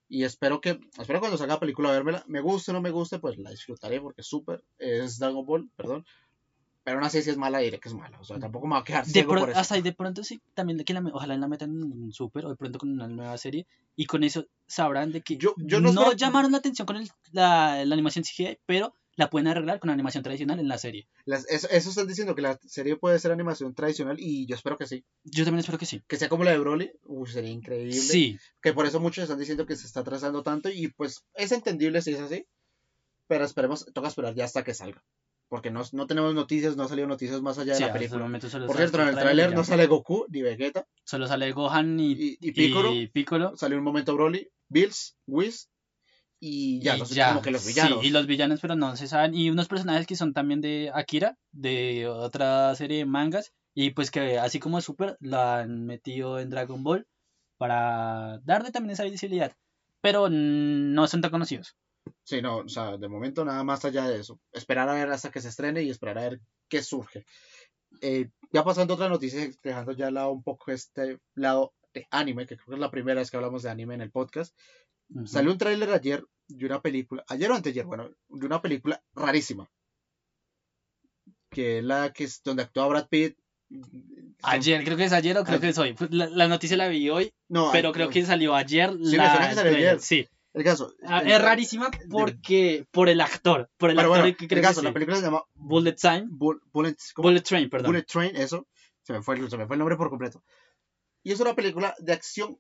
[0.08, 2.22] Y espero que, espero cuando salga la película vérmela.
[2.28, 6.06] Me guste o no me guste, pues la disfrutaré porque Super es Dragon Ball, perdón.
[6.84, 8.20] Pero aún así si es mala, diré que es mala.
[8.20, 9.58] O sea, tampoco me va a quedar De ciego pro- por eso.
[9.58, 12.50] hasta ahí de pronto sí, también de que la, ojalá la metan en super o
[12.50, 13.66] de pronto con una nueva serie
[13.96, 17.10] y con eso sabrán de que Yo- yo no no llamaron la atención con el-
[17.32, 21.09] la, la animación CGI, pero la pueden arreglar con animación tradicional en la serie.
[21.24, 24.76] Las- eso, eso están diciendo que la serie puede ser animación tradicional y yo espero
[24.79, 25.05] que sí.
[25.24, 26.02] Yo también espero que sí.
[26.07, 27.92] Que sea como la de Broly, uy, sería increíble.
[27.94, 31.50] Sí, Que por eso muchos están diciendo que se está atrasando tanto y pues es
[31.52, 32.46] entendible si es así.
[33.29, 35.02] Pero esperemos, toca esperar ya hasta que salga.
[35.48, 38.40] Porque no, no tenemos noticias, no han salido noticias más allá de sí, la película.
[38.48, 40.87] solo Por cierto, en el tráiler no sale Goku ni Vegeta.
[41.05, 42.92] Solo sale Gohan y, Y- y Piccolo.
[42.92, 43.57] y Piccolo.
[43.57, 45.70] Salió un momento Broly, Bills, Whis
[46.38, 48.05] y ya, y los, ya, como que los sí, villanos.
[48.05, 49.35] y los villanos, pero no se saben.
[49.35, 53.53] Y unos personajes que son también de Akira, de otra serie de mangas.
[53.75, 57.07] Y pues que así como Super, la han metido en Dragon Ball
[57.59, 59.53] para darle también esa visibilidad.
[60.01, 61.77] Pero no son tan conocidos.
[62.22, 64.40] Sí, no, o sea, de momento nada más allá de eso.
[64.53, 67.25] Esperar a ver hasta que se estrene y esperar a ver qué surge.
[68.01, 72.07] Eh, ya pasando a otra noticia, dejando ya al lado un poco este lado de
[72.11, 74.55] anime, que creo que es la primera vez que hablamos de anime en el podcast.
[75.26, 79.68] Salió un tráiler ayer de una película, ayer o anteayer, bueno, de una película rarísima.
[81.50, 83.36] Que es la que es donde actúa Brad Pitt.
[84.42, 85.60] Ayer, creo que es ayer o creo Ayer.
[85.60, 85.92] que es hoy.
[85.94, 88.92] Pues, La, la noticia la vi hoy, No, pero creo que salió ayer.
[88.96, 90.00] me la que salió ayer.
[90.00, 90.28] Sí.
[90.52, 90.94] El caso.
[91.02, 93.70] Ah, el- Es rarísima porque por el actor.
[93.76, 94.94] Por el Pero actor bueno, que el creo caso, que la sí.
[94.94, 96.26] película se llama Bullet Time.
[96.30, 96.96] Bull- Bullet.
[97.16, 97.92] Bullet Train, perdón.
[97.92, 98.66] Bullet Train, eso.
[99.02, 100.42] Se me, fue, el- se me fue el nombre por completo.
[101.22, 102.58] Y es una película de acción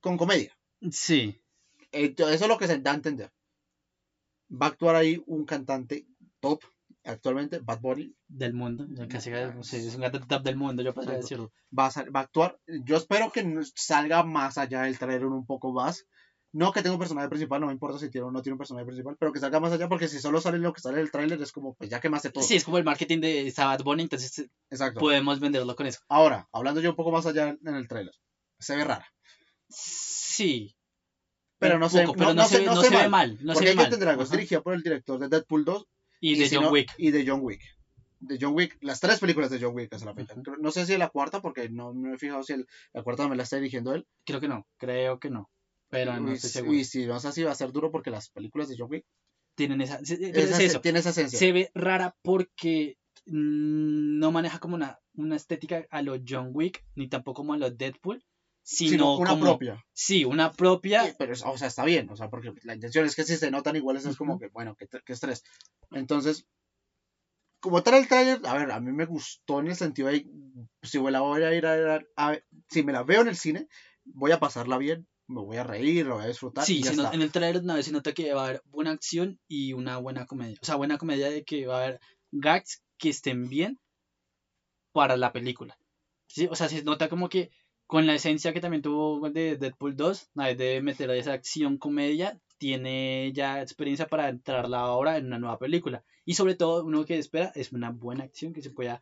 [0.00, 0.56] con comedia.
[0.90, 1.40] Sí.
[2.04, 3.30] Eso es lo que se da a entender.
[4.50, 6.06] Va a actuar ahí un cantante
[6.40, 6.62] top
[7.04, 8.14] actualmente, Bad Bunny.
[8.28, 8.86] Del mundo.
[9.08, 9.30] Casi
[9.62, 11.52] sí, es un gato top del mundo, yo podría decirlo.
[11.76, 12.58] Va a, sal- va a actuar.
[12.66, 16.06] Yo espero que salga más allá del trailer un poco más.
[16.52, 18.58] No que tenga un personaje principal, no me importa si tiene o no tiene un
[18.58, 21.10] personaje principal, pero que salga más allá porque si solo sale lo que sale del
[21.10, 22.42] trailer es como, pues ya quemaste todo.
[22.42, 25.00] Sí, es como el marketing de Bad Bunny, entonces eh, Exacto.
[25.00, 26.00] podemos venderlo con eso.
[26.08, 28.14] Ahora, hablando yo un poco más allá en el trailer.
[28.58, 29.06] Se ve rara.
[29.68, 30.74] Sí.
[31.58, 33.38] Pero no se- poco, pero no- no, no se, se- no se se ve mal.
[33.42, 34.22] No se porque ve hay que entender algo.
[34.22, 35.86] Es dirigida por el director de Deadpool 2
[36.20, 36.92] Y de si John Wick.
[36.98, 37.62] Y de John Wick.
[38.20, 40.34] De John Wick, las tres películas de John Wick hasta la fecha.
[40.58, 43.36] No sé si la cuarta, porque no me he fijado si el- la cuarta me
[43.36, 44.06] la está dirigiendo él.
[44.24, 44.66] Creo que no.
[44.78, 45.50] Creo que no.
[45.88, 46.76] Pero no y, estoy si- seguro.
[46.78, 49.04] y si no es así, va a ser duro porque las películas de John Wick
[49.54, 49.98] Tienen esa.
[50.02, 50.80] es eso.
[50.80, 51.38] tiene esa esencia.
[51.38, 57.08] Se ve rara porque no maneja como una, una estética a lo John Wick, ni
[57.08, 58.22] tampoco como a lo Deadpool,
[58.68, 59.84] sino, sino una como- propia.
[59.92, 61.14] Sí, una propia.
[61.18, 62.10] Pero, o sea, está bien.
[62.10, 64.74] O sea, porque la intención es que si se notan iguales es como que, bueno,
[64.74, 65.44] que, que estrés.
[65.92, 66.46] Entonces,
[67.60, 70.26] como tal el tráiler, a ver, a mí me gustó en el sentido de,
[70.82, 73.68] si me la voy a ir a a si me la veo en el cine,
[74.04, 76.64] voy a pasarla bien, me voy a reír, lo voy a disfrutar.
[76.64, 78.62] y Sí, ya no- en el trailer una vez se nota que va a haber
[78.66, 80.58] buena acción y una buena comedia.
[80.60, 82.00] O sea, buena comedia de que va a haber
[82.32, 83.78] gags que estén bien
[84.92, 85.78] para la película.
[86.28, 87.50] Sí, o sea, se nota como que
[87.86, 91.78] con la esencia que también tuvo de Deadpool 2, una vez de meter esa acción
[91.78, 96.02] comedia, tiene ya experiencia para entrarla ahora en una nueva película.
[96.24, 99.00] Y sobre todo, uno que espera es una buena acción que se pueda,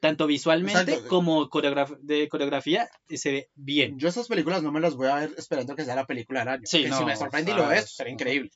[0.00, 1.08] tanto visualmente Exacto.
[1.08, 3.98] como coreograf- de coreografía, se ve bien.
[3.98, 6.48] Yo esas películas no me las voy a ver esperando que sea la película del
[6.48, 6.62] año.
[6.64, 8.14] Sí, que si no, me sorprende y lo es, será ajá.
[8.14, 8.50] increíble.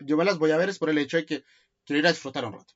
[0.00, 1.42] Yo me las voy a ver es por el hecho de que
[1.84, 2.74] quiero ir a disfrutar un rato.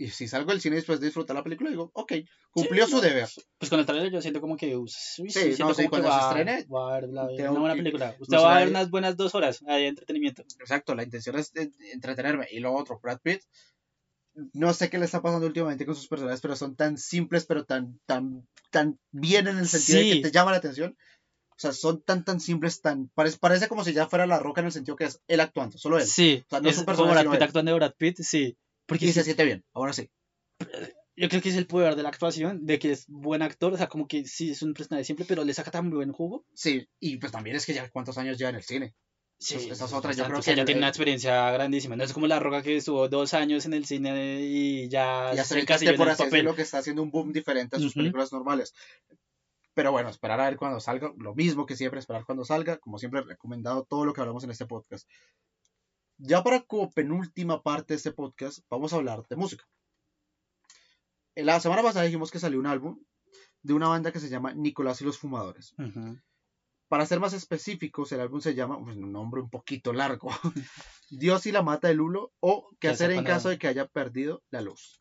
[0.00, 2.12] Y si salgo del cine después de disfrutar la película, digo, ok,
[2.52, 3.28] cumplió Sí, su no, deber.
[3.58, 6.12] Pues con el trailer yo siento como que uy, Sí, siento no, sí, como cuando
[6.12, 8.16] se estrene, va a la- una buena que- película.
[8.20, 10.42] Usted va a ver unas buenas dos horas de entretenimiento.
[10.60, 12.46] Exacto, la intención es de- entretenerme.
[12.50, 13.42] Y lo otro, Brad Pitt,
[14.52, 17.64] no sé qué le está pasando últimamente con sus personajes, pero son tan simples, pero
[17.64, 20.10] tan, tan, tan bien en el sentido de Sí.
[20.22, 20.96] que te llama la atención.
[21.50, 23.08] O sea, son tan, tan simples, tan.
[23.16, 25.76] Parece, parece como si ya fuera la roca en el sentido que es él actuando,
[25.76, 26.06] solo él.
[26.06, 27.94] Sí, O sea, no es es un como personaje, Brad sino Pitt actuando de Brad
[27.98, 28.56] Pitt, sí.
[28.88, 30.10] Porque sí, se siente bien, ahora sí.
[31.14, 33.76] yo creo que es el poder de la actuación, de que es buen actor, o
[33.76, 36.44] sea, como que sí es un personaje simple, pero le saca tan buen jugo.
[36.54, 38.94] Sí, y pues también es que ya cuántos años lleva en el cine.
[39.40, 40.88] Sí, Esa- esa es es otra, yo creo o sea, que ya el- tiene una
[40.88, 41.94] experiencia grandísima.
[41.94, 45.44] No es como La Roca que estuvo dos años en el cine y ya, ya
[45.44, 46.30] se encasilló en por el así papel.
[46.32, 48.74] decirlo que está haciendo un boom diferente a sus películas normales.
[49.74, 52.98] Pero bueno, esperar a ver cuando salga, lo mismo que siempre, esperar cuando salga, como
[52.98, 55.08] siempre recomendado todo lo que hablamos en este podcast.
[56.18, 59.64] Ya para como penúltima parte de este podcast, vamos a hablar de música.
[61.36, 63.00] En la semana pasada dijimos que salió un álbum
[63.62, 65.76] de una banda que se llama Nicolás y los Fumadores.
[66.88, 70.30] Para ser más específicos, el álbum se llama, pues un nombre un poquito largo,
[71.10, 74.42] Dios y la mata del Lulo o qué hacer en caso de que haya perdido
[74.50, 75.00] la luz.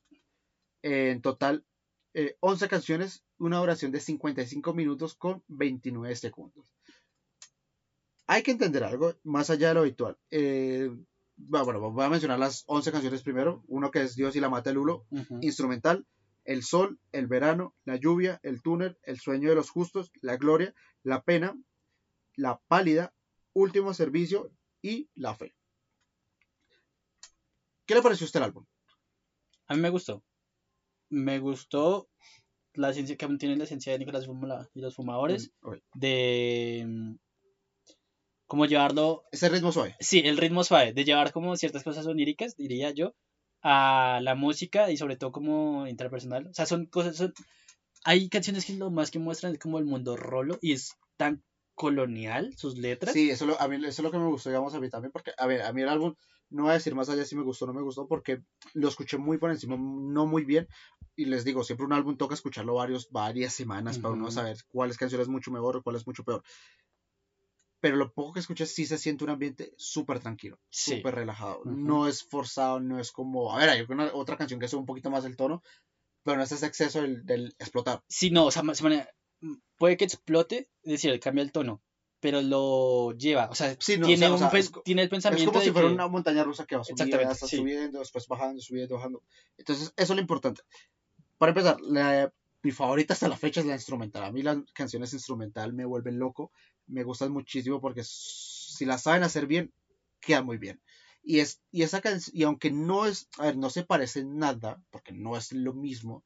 [0.84, 1.66] En total,
[2.14, 6.77] eh, 11 canciones, una duración de 55 minutos con 29 segundos.
[8.28, 10.18] Hay que entender algo más allá de lo habitual.
[10.32, 10.90] Eh,
[11.38, 13.64] bueno, voy a mencionar las 11 canciones primero.
[13.68, 15.40] Uno que es Dios y la mata del Lulo, Ujú.
[15.42, 16.06] instrumental,
[16.44, 20.74] El sol, el verano, la lluvia, el túnel, el sueño de los justos, la gloria,
[21.04, 21.54] la pena,
[22.38, 23.14] la pálida,
[23.52, 24.50] último servicio
[24.82, 25.54] y la fe.
[27.86, 28.66] ¿Qué le pareció a usted el álbum?
[29.68, 30.24] A mí me gustó.
[31.10, 32.10] Me gustó
[32.74, 35.52] la ciencia que tiene la esencia de Nicolás Fumala y los fumadores.
[35.62, 35.72] Mm.
[35.96, 37.18] De.
[38.48, 39.24] Cómo llevarlo.
[39.32, 39.96] Ese ritmo suave.
[40.00, 40.94] Sí, el ritmo suave.
[40.94, 43.14] De llevar como ciertas cosas oníricas, diría yo,
[43.62, 46.48] a la música y sobre todo como interpersonal.
[46.48, 47.16] O sea, son cosas.
[47.18, 47.34] Son...
[48.06, 51.44] Hay canciones que lo más que muestran es como el mundo rolo y es tan
[51.76, 53.14] colonial sus letras.
[53.14, 55.12] Sí, eso, lo- a mí, eso es lo que me gustó, digamos, a mí también,
[55.12, 56.16] porque, a ver, a mí el álbum,
[56.50, 58.42] no voy a decir más allá si me gustó o no me gustó, porque
[58.74, 60.68] lo escuché muy por encima, no muy bien,
[61.16, 64.98] y les digo, siempre un álbum toca escucharlo varios, varias semanas para uno saber cuáles
[64.98, 66.42] canciones mucho mejor o cuál es mucho peor.
[67.80, 70.96] Pero lo poco que escuché sí se siente un ambiente súper tranquilo, Sí.
[70.98, 71.62] súper relajado.
[71.66, 74.86] No es forzado, no es como, a ver, hay una, otra canción que sube un
[74.88, 75.62] poquito más el tono,
[76.24, 78.02] pero no es ese exceso del, del explotar.
[78.08, 79.10] Sí, no, o sea, ma- se maneja-
[79.78, 81.84] puede que explote, es decir, cambia el tono,
[82.20, 85.04] pero lo lleva, o sea, Sí, no, o tiene, o un sea, es co- tiene
[85.04, 87.46] el Es pensamiento como de si fuera que- una montaña rusa que va subiendo, está
[87.48, 87.58] sí.
[87.58, 89.22] subiendo, después bajando, subiendo, bajando.
[89.56, 90.64] Entonces, eso es lo importante.
[91.38, 94.24] Para empezar, la- mi favorita hasta la fecha es la instrumental.
[94.24, 96.52] A mí las canciones instrumental me vuelven loco,
[96.88, 99.74] me gustan muchísimo porque si las saben hacer bien,
[100.20, 100.82] quedan muy bien.
[101.24, 105.12] Y, es, y esa y aunque no es, a ver, no se parece nada, porque
[105.12, 106.24] no es lo mismo,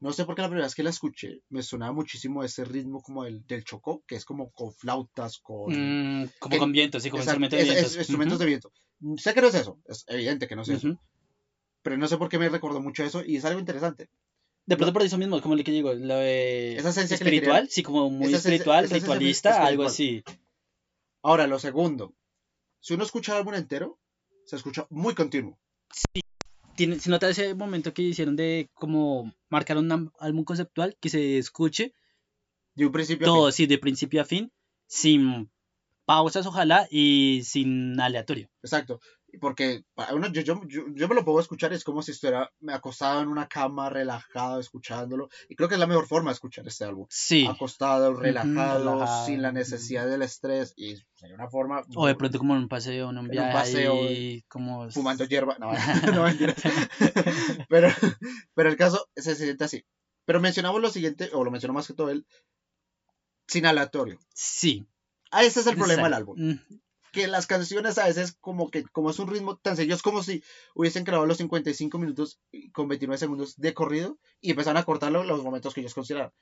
[0.00, 3.02] no sé por qué la primera vez que la escuché me sonaba muchísimo ese ritmo
[3.02, 5.72] como el, del chocó, que es como con flautas, con...
[5.72, 8.72] Mm, como que- con vientos, sí, como Exacto, instrumento de es- instrumentos de viento.
[9.16, 10.98] Sé que no es eso, es evidente que no es eso,
[11.82, 14.08] pero no sé por qué me recordó mucho eso y es algo interesante.
[14.66, 17.30] De pronto por eso mismo, como lo que digo, lo de Esa esencia que le
[17.30, 20.24] espiritual, sí, como muy esa espiritual, esa ritualista, algo así.
[21.22, 22.14] Ahora, lo segundo,
[22.80, 24.00] si uno escucha el álbum entero,
[24.44, 25.58] se escucha muy continuo.
[26.74, 31.38] Tiene, si nota ese momento que hicieron de como marcar un álbum conceptual que se
[31.38, 31.94] escuche
[32.74, 33.52] De un principio a todo, fin.
[33.52, 34.52] sí, de principio a fin,
[34.86, 35.50] sin
[36.04, 38.50] pausas, ojalá, y sin aleatorio.
[38.62, 39.00] Exacto.
[39.40, 43.20] Porque uno, yo, yo, yo, yo me lo puedo escuchar, es como si estuviera acostado
[43.20, 45.28] en una cama, relajado, escuchándolo.
[45.48, 47.06] Y creo que es la mejor forma de escuchar este álbum.
[47.10, 47.46] Sí.
[47.46, 50.72] Acostado, relajado, sin la necesidad del estrés.
[50.76, 51.82] Y sería una forma.
[51.94, 54.90] O de pronto como en un paseo, en un un viaje paseo, ahí, como...
[54.90, 55.56] fumando hierba.
[55.58, 55.72] No,
[56.14, 56.54] no mentira.
[57.68, 57.88] pero,
[58.54, 59.84] pero el caso se siente así.
[60.24, 62.26] Pero mencionamos lo siguiente, o lo mencionó más que todo él,
[63.46, 64.18] sin aleatorio.
[64.34, 64.86] Sí.
[65.30, 66.58] Ah, ese es el problema del álbum.
[67.12, 70.22] Que las canciones a veces, como que como es un ritmo tan sencillo, es como
[70.22, 70.42] si
[70.74, 72.40] hubiesen grabado los 55 minutos
[72.72, 76.32] con 29 segundos de corrido y empezaron a cortarlo los momentos que ellos consideraron.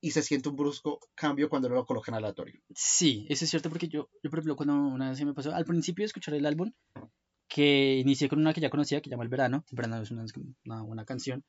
[0.00, 2.60] Y se siente un brusco cambio cuando lo colocan aleatorio.
[2.74, 5.54] Sí, eso es cierto porque yo, yo por ejemplo, cuando una vez se me pasó,
[5.54, 6.72] al principio de escuchar el álbum,
[7.48, 10.24] que inicié con una que ya conocía, que llama El Verano, El Verano es una,
[10.64, 11.44] una buena canción,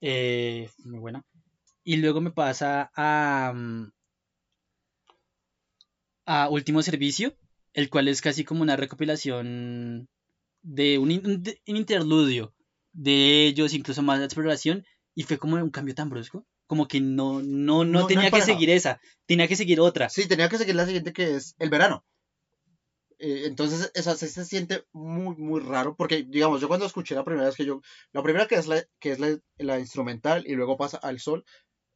[0.00, 1.24] eh, muy buena,
[1.82, 3.90] y luego me pasa a, mm,
[6.26, 7.34] a Último Servicio,
[7.74, 10.08] el cual es casi como una recopilación
[10.62, 12.54] de un, in- un de- un interludio
[12.92, 17.00] de ellos, incluso más de exploración, y fue como un cambio tan brusco, como que
[17.00, 20.08] no, no, no, No- no tenía que seguir esa, tenía que seguir otra.
[20.08, 22.04] Sí, tenía que seguir la siguiente que es el verano.
[23.20, 25.96] Eh, entonces, eso se, se siente muy, muy raro.
[25.96, 27.80] Porque, digamos, yo cuando escuché la primera vez que yo.
[28.12, 31.44] La primera que es la, que es la, la instrumental y luego pasa al sol.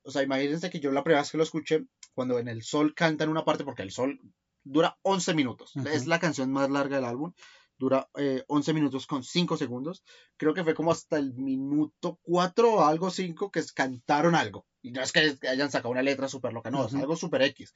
[0.04, 2.94] O sea, imagínense que yo la primera vez que lo escuché, cuando en el sol
[2.94, 4.18] cantan una parte, porque el sol
[4.64, 5.72] dura 11 minutos.
[5.87, 7.33] Es la canción más larga del álbum.
[7.79, 10.05] Dura eh, 11 minutos con 5 segundos.
[10.37, 14.66] Creo que fue como hasta el minuto 4 o algo 5 que cantaron algo.
[14.83, 17.75] Y no es que hayan sacado una letra súper loca, no, es algo súper X.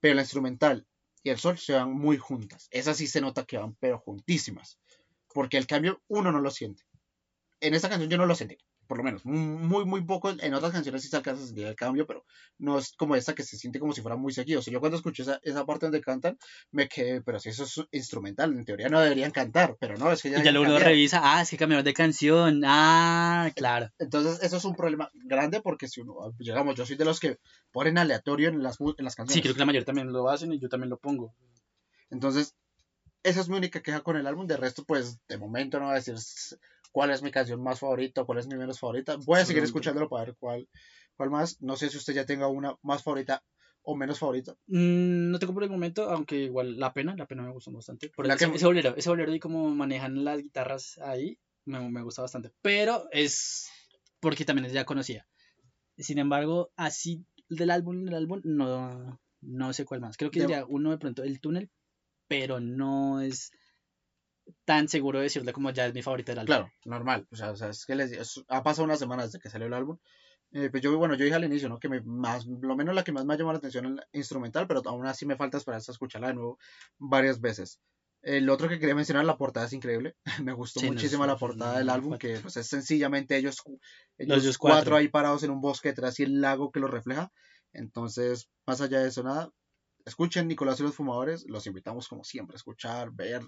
[0.00, 0.86] Pero la instrumental
[1.22, 2.68] y el sol se van muy juntas.
[2.70, 4.78] Esas sí se nota que van, pero juntísimas.
[5.32, 6.84] Porque el cambio uno no lo siente.
[7.60, 9.24] En esta canción yo no lo sentí, por lo menos.
[9.24, 10.30] Muy, muy poco.
[10.30, 12.24] En otras canciones sí se alcanza a sentir el cambio, pero
[12.58, 14.60] no es como esta que se siente como si fuera muy seguido.
[14.60, 16.38] O sea, yo cuando escuché esa, esa parte donde cantan,
[16.70, 20.22] me quedé, pero si eso es instrumental, en teoría no deberían cantar, pero no, es
[20.22, 23.90] que ya, Y ya uno revisa, ah, es que cambiaron de canción, ah, claro.
[23.98, 27.38] Entonces, eso es un problema grande porque si uno, digamos, yo soy de los que
[27.72, 29.34] ponen aleatorio en las, en las canciones.
[29.34, 31.34] Sí, creo que la mayoría también lo hacen y yo también lo pongo.
[32.10, 32.54] Entonces,
[33.26, 34.46] esa es mi única queja con el álbum.
[34.46, 36.14] De resto, pues, de momento no voy a decir
[36.96, 39.16] cuál es mi canción más favorita cuál es mi menos favorita.
[39.26, 40.66] Voy a seguir escuchándolo para ver cuál,
[41.14, 41.60] cuál más.
[41.60, 43.44] No sé si usted ya tenga una más favorita
[43.82, 44.52] o menos favorita.
[44.68, 48.08] Mm, no tengo por el momento, aunque igual la pena, la pena me gustó bastante.
[48.16, 51.86] Por La ese, que- ese bolero, ese bolero y cómo manejan las guitarras ahí, me,
[51.90, 52.50] me gusta bastante.
[52.62, 53.68] Pero es
[54.18, 55.28] porque también es ya conocida.
[55.98, 60.16] Sin embargo, así del álbum, del álbum, no, no sé cuál más.
[60.16, 61.68] Creo que diría uno de pronto, El Túnel,
[62.26, 63.52] pero no es
[64.64, 66.46] tan seguro de decirle como ya es mi favorita del álbum.
[66.46, 67.26] Claro, normal.
[67.30, 69.66] O sea, o sea, es que les, es- ha pasado unas semanas desde que salió
[69.66, 69.98] el álbum.
[70.52, 71.78] Eh, pues yo, bueno, yo dije al inicio, ¿no?
[71.78, 74.06] Que me, más, lo menos la que más me ha llamado la atención es la
[74.12, 76.58] instrumental, pero aún así me falta esperar hasta escucharla de nuevo
[76.98, 77.80] varias veces.
[78.22, 80.16] El otro que quería mencionar, la portada es increíble.
[80.48, 82.18] Me gustó Sí, no, muchísimo es- la portada una del álbum, foto.
[82.20, 83.56] que pues, es sencillamente ellos
[84.18, 84.76] ellos cuatro.
[84.78, 84.96] cuatro.
[84.96, 87.30] ahí parados en un bosque detrás y el lago que los refleja.
[87.72, 89.50] Entonces, más allá de eso, nada.
[90.04, 91.44] Escuchen Nicolás y los Fumadores.
[91.48, 93.42] Los invitamos, como siempre, a escuchar, ver,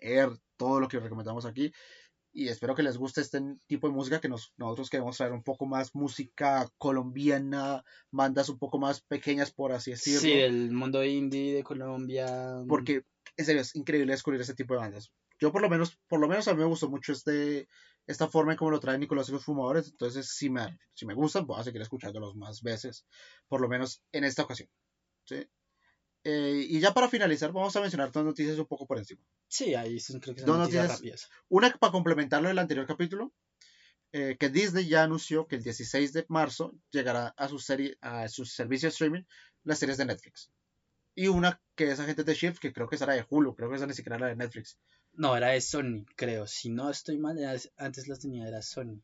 [0.00, 1.72] leer todo lo que recomendamos aquí.
[2.34, 5.42] Y espero que les guste este tipo de música que nos, nosotros queremos traer un
[5.42, 10.20] poco más música colombiana, bandas un poco más pequeñas, por así decirlo.
[10.20, 12.64] Sí, del mundo indie de Colombia.
[12.66, 13.04] porque
[13.36, 15.12] en serio es increíble descubrir ese tipo de bandas.
[15.38, 17.68] Yo por lo menos, por lo menos a mí me gustó mucho este,
[18.06, 21.14] esta forma en cómo lo trae Nicolás y los fumadores, entonces si me, si me
[21.14, 23.04] gustan voy a seguir escuchándolos más veces,
[23.48, 24.68] por lo menos en esta ocasión.
[25.24, 25.46] ¿sí?
[26.24, 29.20] Eh, y ya para finalizar vamos a mencionar dos noticias un poco por encima.
[29.48, 31.30] Sí, ahí son, creo que son Dos noticias noticias- rápidas.
[31.48, 33.32] Una para complementarlo del anterior capítulo,
[34.12, 38.28] eh, que Disney ya anunció que el 16 de marzo llegará a su serie, a
[38.28, 39.22] su servicio de streaming
[39.64, 40.50] las series de Netflix.
[41.14, 43.76] Y una que es Agentes de Shift, que creo que será de Hulu, creo que
[43.76, 44.78] esa ni siquiera era de Netflix.
[45.14, 46.46] No, era de Sony, creo.
[46.46, 47.36] Si no estoy mal,
[47.76, 49.02] antes las tenía, era Sony.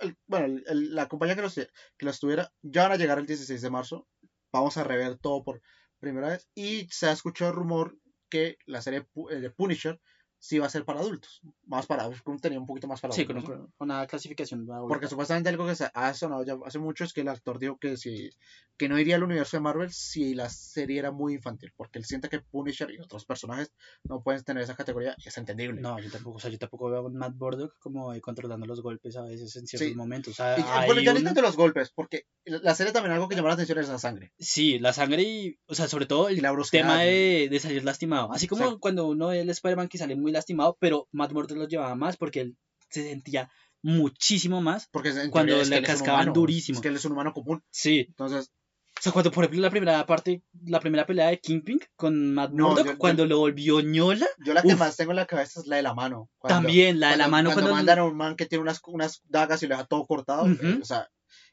[0.00, 3.18] el- bueno, el- el- la compañía que los, que los tuviera ya van a llegar
[3.18, 4.08] el 16 de marzo.
[4.50, 5.60] Vamos a rever todo por
[5.98, 6.48] primera vez.
[6.54, 7.96] Y se ha escuchado rumor
[8.28, 10.00] que la serie eh, de Punisher
[10.38, 11.40] sí va a ser para adultos.
[11.66, 13.58] Más para con contenido un poquito más para Sí, con, adultos.
[13.58, 13.64] ¿no?
[13.64, 14.60] un- una clasificación.
[14.70, 14.88] adulta.
[14.88, 17.78] Porque supuestamente algo que se ha sonado ya hace mucho es que el actor dijo
[17.78, 18.30] que si
[18.78, 22.04] que no iría al universo de Marvel si la serie era muy infantil, porque él
[22.04, 23.72] siente que Punisher y otros personajes
[24.04, 25.80] no pueden tener esa categoría y es entendible.
[25.80, 29.16] No, yo tampoco, o sea, yo tampoco veo a Matt Murdock como controlando los golpes
[29.16, 29.94] a veces en ciertos Sí.
[29.94, 30.34] momentos.
[30.34, 33.28] O sea, Y, bueno, ya ni una- tanto los golpes, porque la serie también algo
[33.28, 36.28] que llama la atención es la sangre Sí, la sangre y, o sea, sobre todo
[36.28, 38.30] el tema de, de salir lastimado.
[38.30, 38.80] Así como Exacto.
[38.80, 42.16] cuando uno ve el Spider-Man que sale muy lastimado, pero Matt Murdock lo llevaba más
[42.16, 42.56] porque él
[42.90, 43.50] se sentía
[43.82, 44.88] muchísimo más.
[44.90, 46.76] Porque Cuando le cascaban durísimo.
[46.76, 47.62] Es que él es un humano común.
[47.70, 48.50] Sí, Entonces,
[48.98, 52.50] o sea, cuando por ejemplo la primera parte, la primera pelea de Kingpin con Matt
[52.52, 54.78] No, Murdock, yo- yo- cuando lo volvió ñola, yo la que Uf.
[54.78, 56.30] más tengo en la cabeza es la de la mano.
[56.38, 58.80] Cuando- también la de la mano cuando cuando, mandan a un man que tiene unas,
[58.86, 60.46] unas dagas y le deja todo cortado.
[60.48, 61.08] Eh, o sea,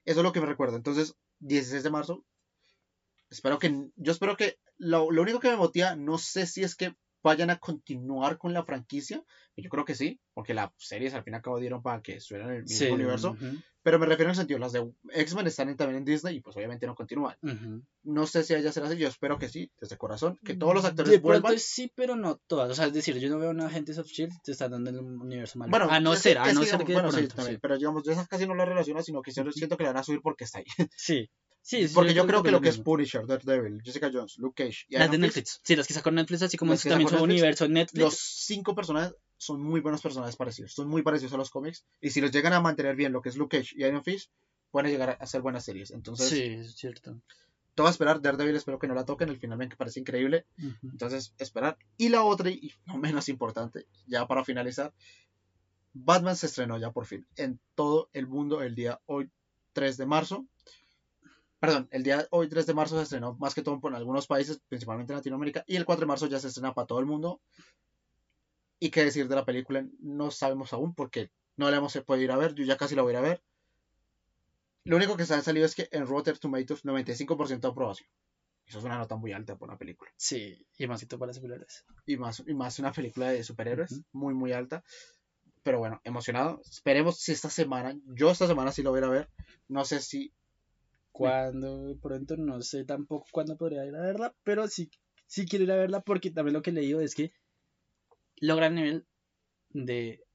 [0.06, 0.78] eso es lo que me recuerda.
[0.78, 2.26] Entonces, 16 de marzo.
[3.30, 3.90] Espero que.
[3.96, 4.58] Yo espero que.
[4.78, 8.54] Lo, lo único que me motiva, no sé si es que vayan a continuar con
[8.54, 9.24] la franquicia.
[9.56, 12.16] Yo creo que sí, porque las series al fin y al cabo dieron para que
[12.18, 13.38] estuvieran en el mismo Sí, universo.
[13.82, 16.56] Pero me refiero en el sentido, las de X-Men están también en Disney y pues
[16.56, 17.36] obviamente no continúan.
[18.04, 20.86] No sé si haya será así, yo espero que sí, desde corazón, que todos los
[20.86, 21.60] actores de vuelvan.
[21.60, 22.70] sí, pero no todas.
[22.70, 24.96] O sea, es decir, yo no veo una Agentes of Shield te están dando en
[24.98, 25.70] el universo malo.
[25.72, 28.28] Bueno, a no ser, a no ser que bueno, sí, también, pero digamos, yo esas
[28.28, 30.66] casi no las relaciono, sino que siento que la van a subir porque está ahí.
[30.96, 31.30] Sí,
[31.64, 32.78] sí, sí, porque yo creo que lo que es.
[32.78, 35.62] Punisher, Daredevil, Jessica Jones, Luke Cage y Las de Fist, Netflix.
[35.64, 38.04] Sí, las que sacó Netflix, así como es que también su Netflix, universo en Netflix.
[38.04, 42.12] los cinco personajes son muy buenos personajes parecidos, son muy parecidos a los cómics, y
[42.12, 44.30] si los llegan a mantener bien lo que es Luke Cage y Iron Fist,
[44.72, 45.92] pueden llegar a ser buenas series.
[45.92, 47.20] Entonces, sí, es cierto.
[47.76, 50.90] todo a esperar, Daredevil espero que no la toquen, el final me parece increíble, Ujú.
[50.92, 51.78] Entonces, esperar.
[51.98, 54.94] Y la otra, y no menos importante, ya para finalizar,
[55.94, 59.30] Batman se estrenó ya por fin en todo el mundo el día hoy
[59.74, 60.46] 3 de marzo.
[61.64, 64.60] Perdón, el día hoy 3 de marzo se estrenó más que todo por algunos países,
[64.68, 67.40] principalmente en Latinoamérica, y el 4 de marzo ya se estrena para todo el mundo.
[68.82, 72.32] Y qué decir de la película, no sabemos aún porque no la hemos podido ir
[72.32, 73.44] a ver, yo ya casi la voy a ir a ver.
[74.84, 78.10] Lo único que se ha salido es que en Rotten Tomatoes 95% de aprobación.
[78.66, 81.86] Eso es una nota muy alta para una película Sí, y más para superhéroes.
[82.06, 84.84] y más, y más una película de superhéroes, muy, muy alta.
[85.64, 86.60] Pero bueno, emocionado.
[86.70, 89.30] Esperemos si esta semana, yo esta semana sí lo voy a ir a ver.
[89.70, 90.34] No sé si,
[91.14, 94.90] Cuando de pronto no sé tampoco cuándo podría ir a verla, pero sí,
[95.28, 97.32] sí quiero ir a verla porque también lo que he leído es que
[98.42, 99.08] logra el nivel
[99.70, 100.26] de,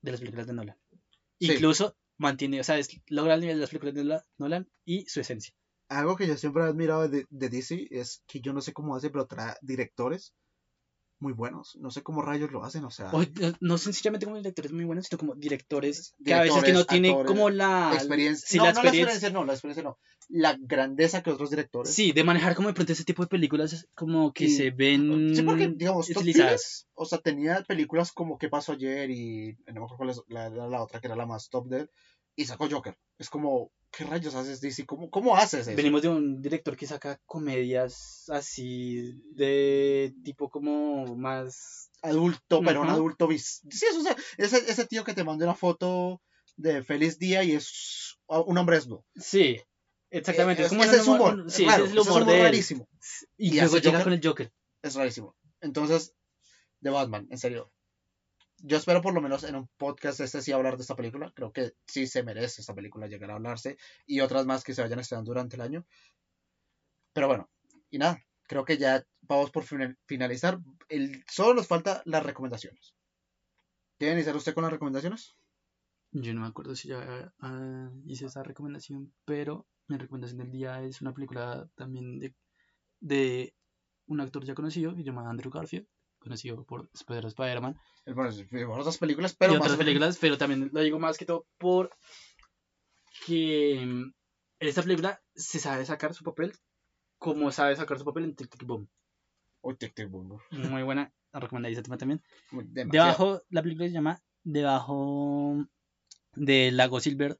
[0.00, 0.76] de las películas de Nolan.
[1.38, 1.52] Sí.
[1.52, 5.04] Incluso mantiene, o sea, es- logra el nivel de las películas de Nola- Nolan y
[5.06, 5.54] su esencia.
[5.88, 8.96] algo que yo siempre he admirado de, de DC es que yo no sé cómo
[8.96, 10.34] hace, pero trae directores
[11.20, 11.76] muy buenos.
[11.80, 14.84] No sé cómo rayos lo hacen, o sea, O, no, no sencillamente como directores muy
[14.84, 18.46] buenos, sino como directores que a veces que Directores, no tienen como la experiencia.
[18.48, 19.14] sí, no, la no la experiencia.
[19.14, 19.98] experiencia, no, la experiencia no.
[20.28, 21.94] La grandeza que otros directores.
[21.94, 25.34] Sí, de manejar como de pronto ese tipo de películas como que Y- se ven
[25.34, 26.86] Sí, porque, digamos, utilizadas.
[26.94, 29.10] O sea, tenía películas como ¿Qué pasó ayer?
[29.10, 31.68] y no me acuerdo cuál es la, la, la otra que era la más top
[31.68, 31.90] de él,
[32.36, 32.96] y sacó Joker.
[33.18, 34.86] Es como, ¿qué rayos haces, DC?
[34.86, 35.76] ¿Cómo, cómo haces eso?
[35.76, 41.90] Venimos de un director que saca comedias así de tipo como más...
[42.02, 43.62] Adulto, pero un adulto vis.
[43.70, 46.20] Sí, eso, o sea, ese, ese tío que te manda una foto
[46.56, 49.04] de feliz día y es un hombre desnudo.
[49.16, 49.58] Sí,
[50.10, 50.62] exactamente.
[50.62, 51.44] Eh, es como ese es humor.
[51.46, 52.42] es sí, ese es el es humor él.
[52.42, 52.88] rarísimo.
[53.38, 54.04] Y, Y luego llega Joker.
[54.04, 54.52] con el Joker.
[54.82, 55.34] Es rarísimo.
[55.62, 56.14] Entonces,
[56.80, 57.72] de Batman, en serio.
[58.66, 61.30] Yo espero por lo menos en un podcast este sí hablar de esta película.
[61.34, 63.76] Creo que sí se merece esta película llegar a hablarse.
[64.06, 65.86] Y otras más que se vayan estrenando durante el año.
[67.12, 67.50] Pero bueno,
[67.90, 68.18] y nada.
[68.46, 70.58] Creo que ya vamos por fina- finalizar.
[71.30, 72.94] Solo nos falta las recomendaciones.
[73.98, 75.34] ¿Quiere iniciar usted con las recomendaciones?
[76.12, 80.82] Yo no me acuerdo si ya ah, hice esa recomendación, pero mi recomendación del día
[80.82, 82.34] es una película también de,
[83.00, 83.54] de
[84.06, 85.86] un actor ya conocido que se llama Andrew Garfield,
[86.24, 88.30] conocido por Spider- Spider-Man Bueno,
[88.72, 91.90] otras películas, pero y más otras películas, pero también lo digo más que todo por
[93.26, 94.12] que mm,
[94.60, 96.52] en esta película se sabe sacar su papel
[97.18, 98.88] como sabe sacar su papel en Tic Tic Boom.
[99.62, 100.38] Uy, tic, tic, boom.
[100.50, 102.22] Muy buena, la recomendadísima también.
[102.50, 103.06] Demasiado.
[103.06, 105.66] Debajo, la película se llama Debajo
[106.34, 107.38] del Lago Silver,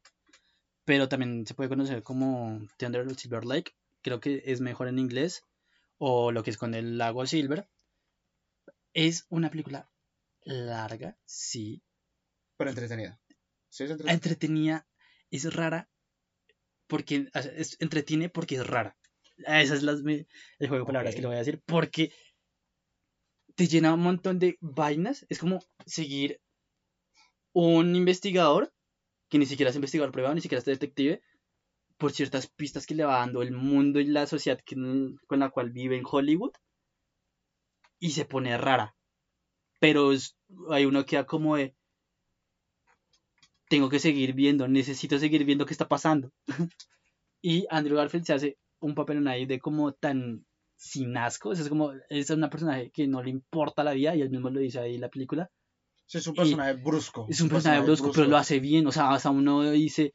[0.86, 3.72] pero también se puede conocer como The Under the Silver Lake.
[4.00, 5.44] Creo que es mejor en inglés,
[5.98, 7.68] o lo que es con el Lago Silver.
[8.94, 9.90] Es una película
[10.42, 11.82] larga, sí,
[12.56, 13.20] Pero entretenida.
[13.68, 14.14] Sí, es entretenida.
[14.14, 14.86] entretenida,
[15.30, 15.90] es rara,
[16.86, 18.96] porque es, entretiene porque es rara.
[19.38, 20.26] Esa es las, el
[20.68, 21.16] juego de palabras Ok.
[21.16, 22.12] que le voy a decir, porque
[23.56, 25.26] te llena un montón de vainas.
[25.28, 26.40] Es como seguir
[27.52, 28.72] un investigador,
[29.28, 31.20] que ni siquiera es investigador privado, ni siquiera es detective,
[31.96, 34.76] por ciertas pistas que le va dando el mundo y la sociedad que-
[35.26, 36.52] con la cual vive en Hollywood,
[38.04, 38.94] y se pone rara.
[39.80, 40.36] Pero es-
[40.70, 41.74] hay uno que queda como de,
[43.70, 46.30] tengo que seguir viendo, necesito seguir viendo qué está pasando.
[47.40, 50.44] y Andrew Garfield se hace un papel en ahí de como tan
[50.76, 54.14] sin asco, o sea, es como, es una personaje que no le importa la vida
[54.14, 55.50] y él mismo lo dice ahí en la película.
[56.04, 57.26] Sí, es un y- personaje brusco.
[57.30, 60.12] Es un personaje brusco, pero lo hace bien, o sea, hasta uno dice,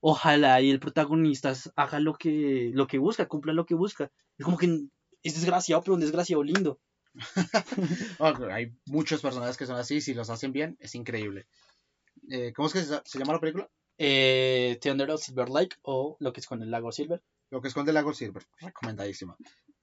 [0.00, 4.10] ojalá y el protagonista haga lo que, lo que busca, cumpla lo que busca.
[4.36, 4.66] Es como que
[5.22, 6.78] es desgraciado, pero un desgraciado lindo.
[8.50, 11.46] Hay muchos personajes que son así, si los hacen bien, es increíble.
[12.30, 13.70] Eh, ¿Cómo es que se, se llama la película?
[13.98, 17.22] Eh, The Under the Silver Lake o lo que es con el lago Silver.
[17.50, 18.46] Lo que esconde el lago Silver.
[18.58, 19.36] Recomendadísima.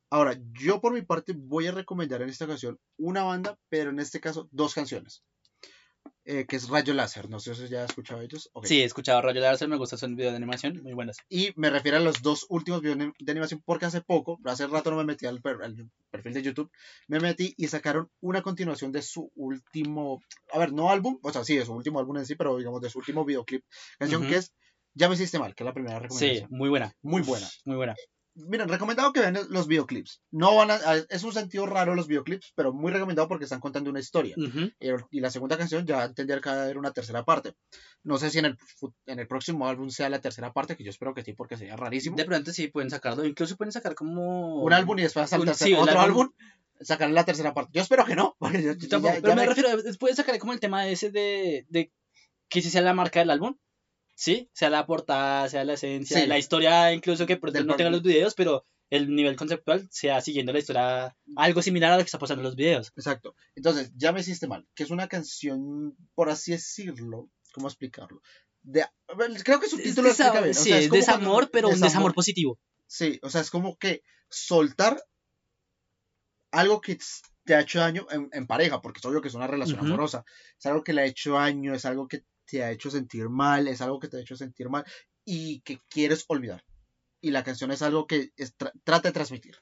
[0.10, 4.00] Ahora, yo por mi parte voy a recomendar en esta ocasión una banda, pero en
[4.00, 5.24] este caso dos canciones.
[6.26, 7.30] Eh, que es Rayo Láser.
[7.30, 8.50] No sé si ya has escuchado ellos.
[8.54, 8.66] Ok.
[8.66, 11.18] Sí, he escuchado Rayo Láser, me gusta, son videos de animación muy buenas.
[11.30, 14.92] Y me refiero a los dos últimos videos de- animación porque hace poco, hace rato
[14.92, 16.72] no me metí al, per- al perfil de YouTube,
[17.08, 20.22] me metí y sacaron una continuación de su último,
[20.54, 22.82] a ver, no álbum, o sea, sí, de su último álbum en sí, pero digamos
[22.82, 23.64] de su último videoclip,
[24.00, 24.32] canción Ujú.
[24.32, 24.54] que es
[24.94, 26.48] Ya me hiciste mal, que es la primera Sí, recomendación.
[26.50, 26.92] muy buena.
[27.04, 27.48] Muy buena.
[27.66, 27.96] Muy buena.
[28.46, 30.22] Miren, recomendado que vean los videoclips.
[30.32, 30.78] No van a,
[31.10, 34.36] es un sentido raro los videoclips, pero muy recomendado porque están contando una historia.
[34.38, 34.70] Ujú.
[34.80, 37.54] Eh, Y la segunda canción ya tendría que haber una tercera parte.
[38.04, 38.58] No sé si en el,
[39.08, 41.76] en el próximo álbum sea la tercera parte, que yo espero que sí, porque sería
[41.76, 42.16] rarísimo.
[42.16, 44.62] De pronto sí pueden sacarlo, incluso pueden sacar como...
[44.64, 46.30] un álbum y después un- sí, otro álbum- álbum,
[46.80, 47.72] sacar la tercera parte.
[47.74, 49.70] Yo espero que no, porque yo, Yo ya- tampoco, ya pero me, me- refiero,
[50.00, 51.92] pueden sacar como el tema ese de, de
[52.50, 53.56] que si sea la marca del álbum,
[54.20, 54.50] ¿sí?
[54.52, 56.26] Sea la portada, sea la esencia, Sí.
[56.28, 60.52] la historia, incluso que Del no tenga los videos, pero el nivel conceptual sea siguiendo
[60.54, 62.92] la historia, algo similar a lo que está pasando en los videos.
[62.96, 63.36] Exacto.
[63.56, 68.22] Entonces, ya me hiciste mal, que es una canción, por así decirlo, ¿cómo explicarlo?
[68.64, 68.86] De,
[69.44, 70.58] creo que su título Es explica bien.
[70.58, 72.14] o sí, sea, es como desamor, cuando- pero un desamor.
[72.16, 72.60] positivo.
[72.88, 75.00] Sí, o sea, es como que soltar
[76.52, 76.98] algo que
[77.44, 80.26] te ha hecho daño en, en pareja, porque es obvio que es una relación amorosa.
[80.58, 83.68] Es algo que le ha hecho daño, es algo que te ha hecho sentir mal,
[83.68, 84.86] es algo que te ha hecho sentir mal
[85.26, 86.64] y que quieres olvidar.
[87.22, 89.58] Y la canción es algo que es tra- trata de transmitir.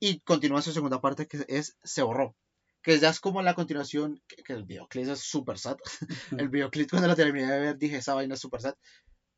[0.00, 2.36] Y continúa su segunda parte que es Se borró.
[2.82, 5.76] Que ya es como la continuación, que, que el videoclip es súper sad.
[6.46, 8.74] el videoclip cuando lo terminé de ver dije, esa vaina es súper sad.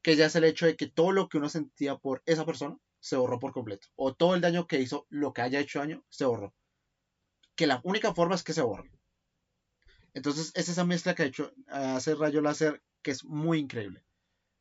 [0.02, 2.76] Que ya es el hecho de que todo lo que uno sentía por esa persona
[3.00, 3.88] se borró por completo.
[3.96, 6.54] O todo el daño que hizo, lo que haya hecho daño, se borró.
[7.56, 8.90] Que la única forma es que se borre.
[10.14, 14.02] Entonces es esa mezcla que ha hecho hace Rayo Láser que es muy increíble.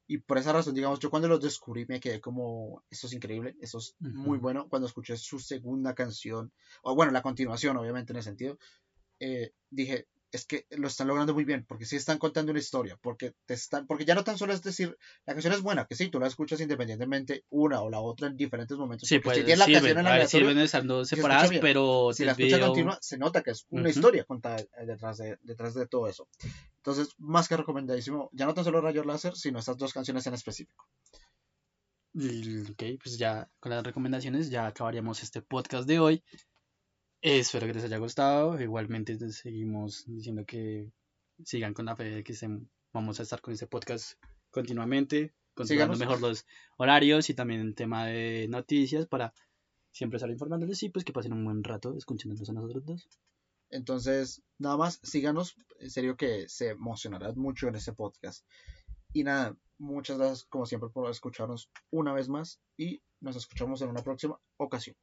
[0.06, 3.56] Y por esa razón, digamos, yo cuando los descubrí me quedé como, esto es increíble,
[3.62, 4.68] esto es muy bueno.
[4.68, 6.52] Cuando escuché su segunda canción,
[6.82, 8.58] o bueno, la continuación, obviamente, en ese sentido,
[9.20, 12.98] eh, dije, es que lo están logrando muy bien, porque sí están contando una historia,
[13.02, 15.96] porque te están, porque ya no tan solo es decir, la canción es buena, que
[15.96, 19.08] sí, tú la escuchas independientemente una o la otra en diferentes momentos.
[19.08, 21.62] Sí, pues si tienes la sirven, canción en a ver, sirven estando se separadas, bien.
[21.62, 24.68] pero si la el escucha video- continua, se nota que es una historia contada eh,
[24.86, 26.28] detrás de, detrás de todo eso.
[26.78, 30.34] Entonces, más que recomendadísimo, ya no tan solo Rayo Láser, sino estas dos canciones en
[30.34, 30.86] específico.
[32.16, 36.24] Ok, pues ya con las recomendaciones ya acabaríamos este podcast de hoy.
[37.24, 38.60] Espero que les haya gustado.
[38.62, 40.92] Igualmente seguimos diciendo que
[41.46, 42.50] sigan con la fe de que se-
[42.92, 44.22] vamos a estar con este podcast
[44.52, 46.46] continuamente, controlando mejor los
[46.78, 49.34] horarios y también el tema de noticias para
[49.94, 53.08] siempre estar informándoles y pues que pasen un buen rato escuchándonos a nosotros dos.
[53.70, 55.56] Entonces, nada más, síganos.
[55.80, 58.46] En serio que se emocionarán mucho en este podcast.
[59.14, 63.90] Y nada, muchas gracias como siempre por escucharnos una vez más y nos escuchamos en
[63.90, 64.96] una próxima ocasión.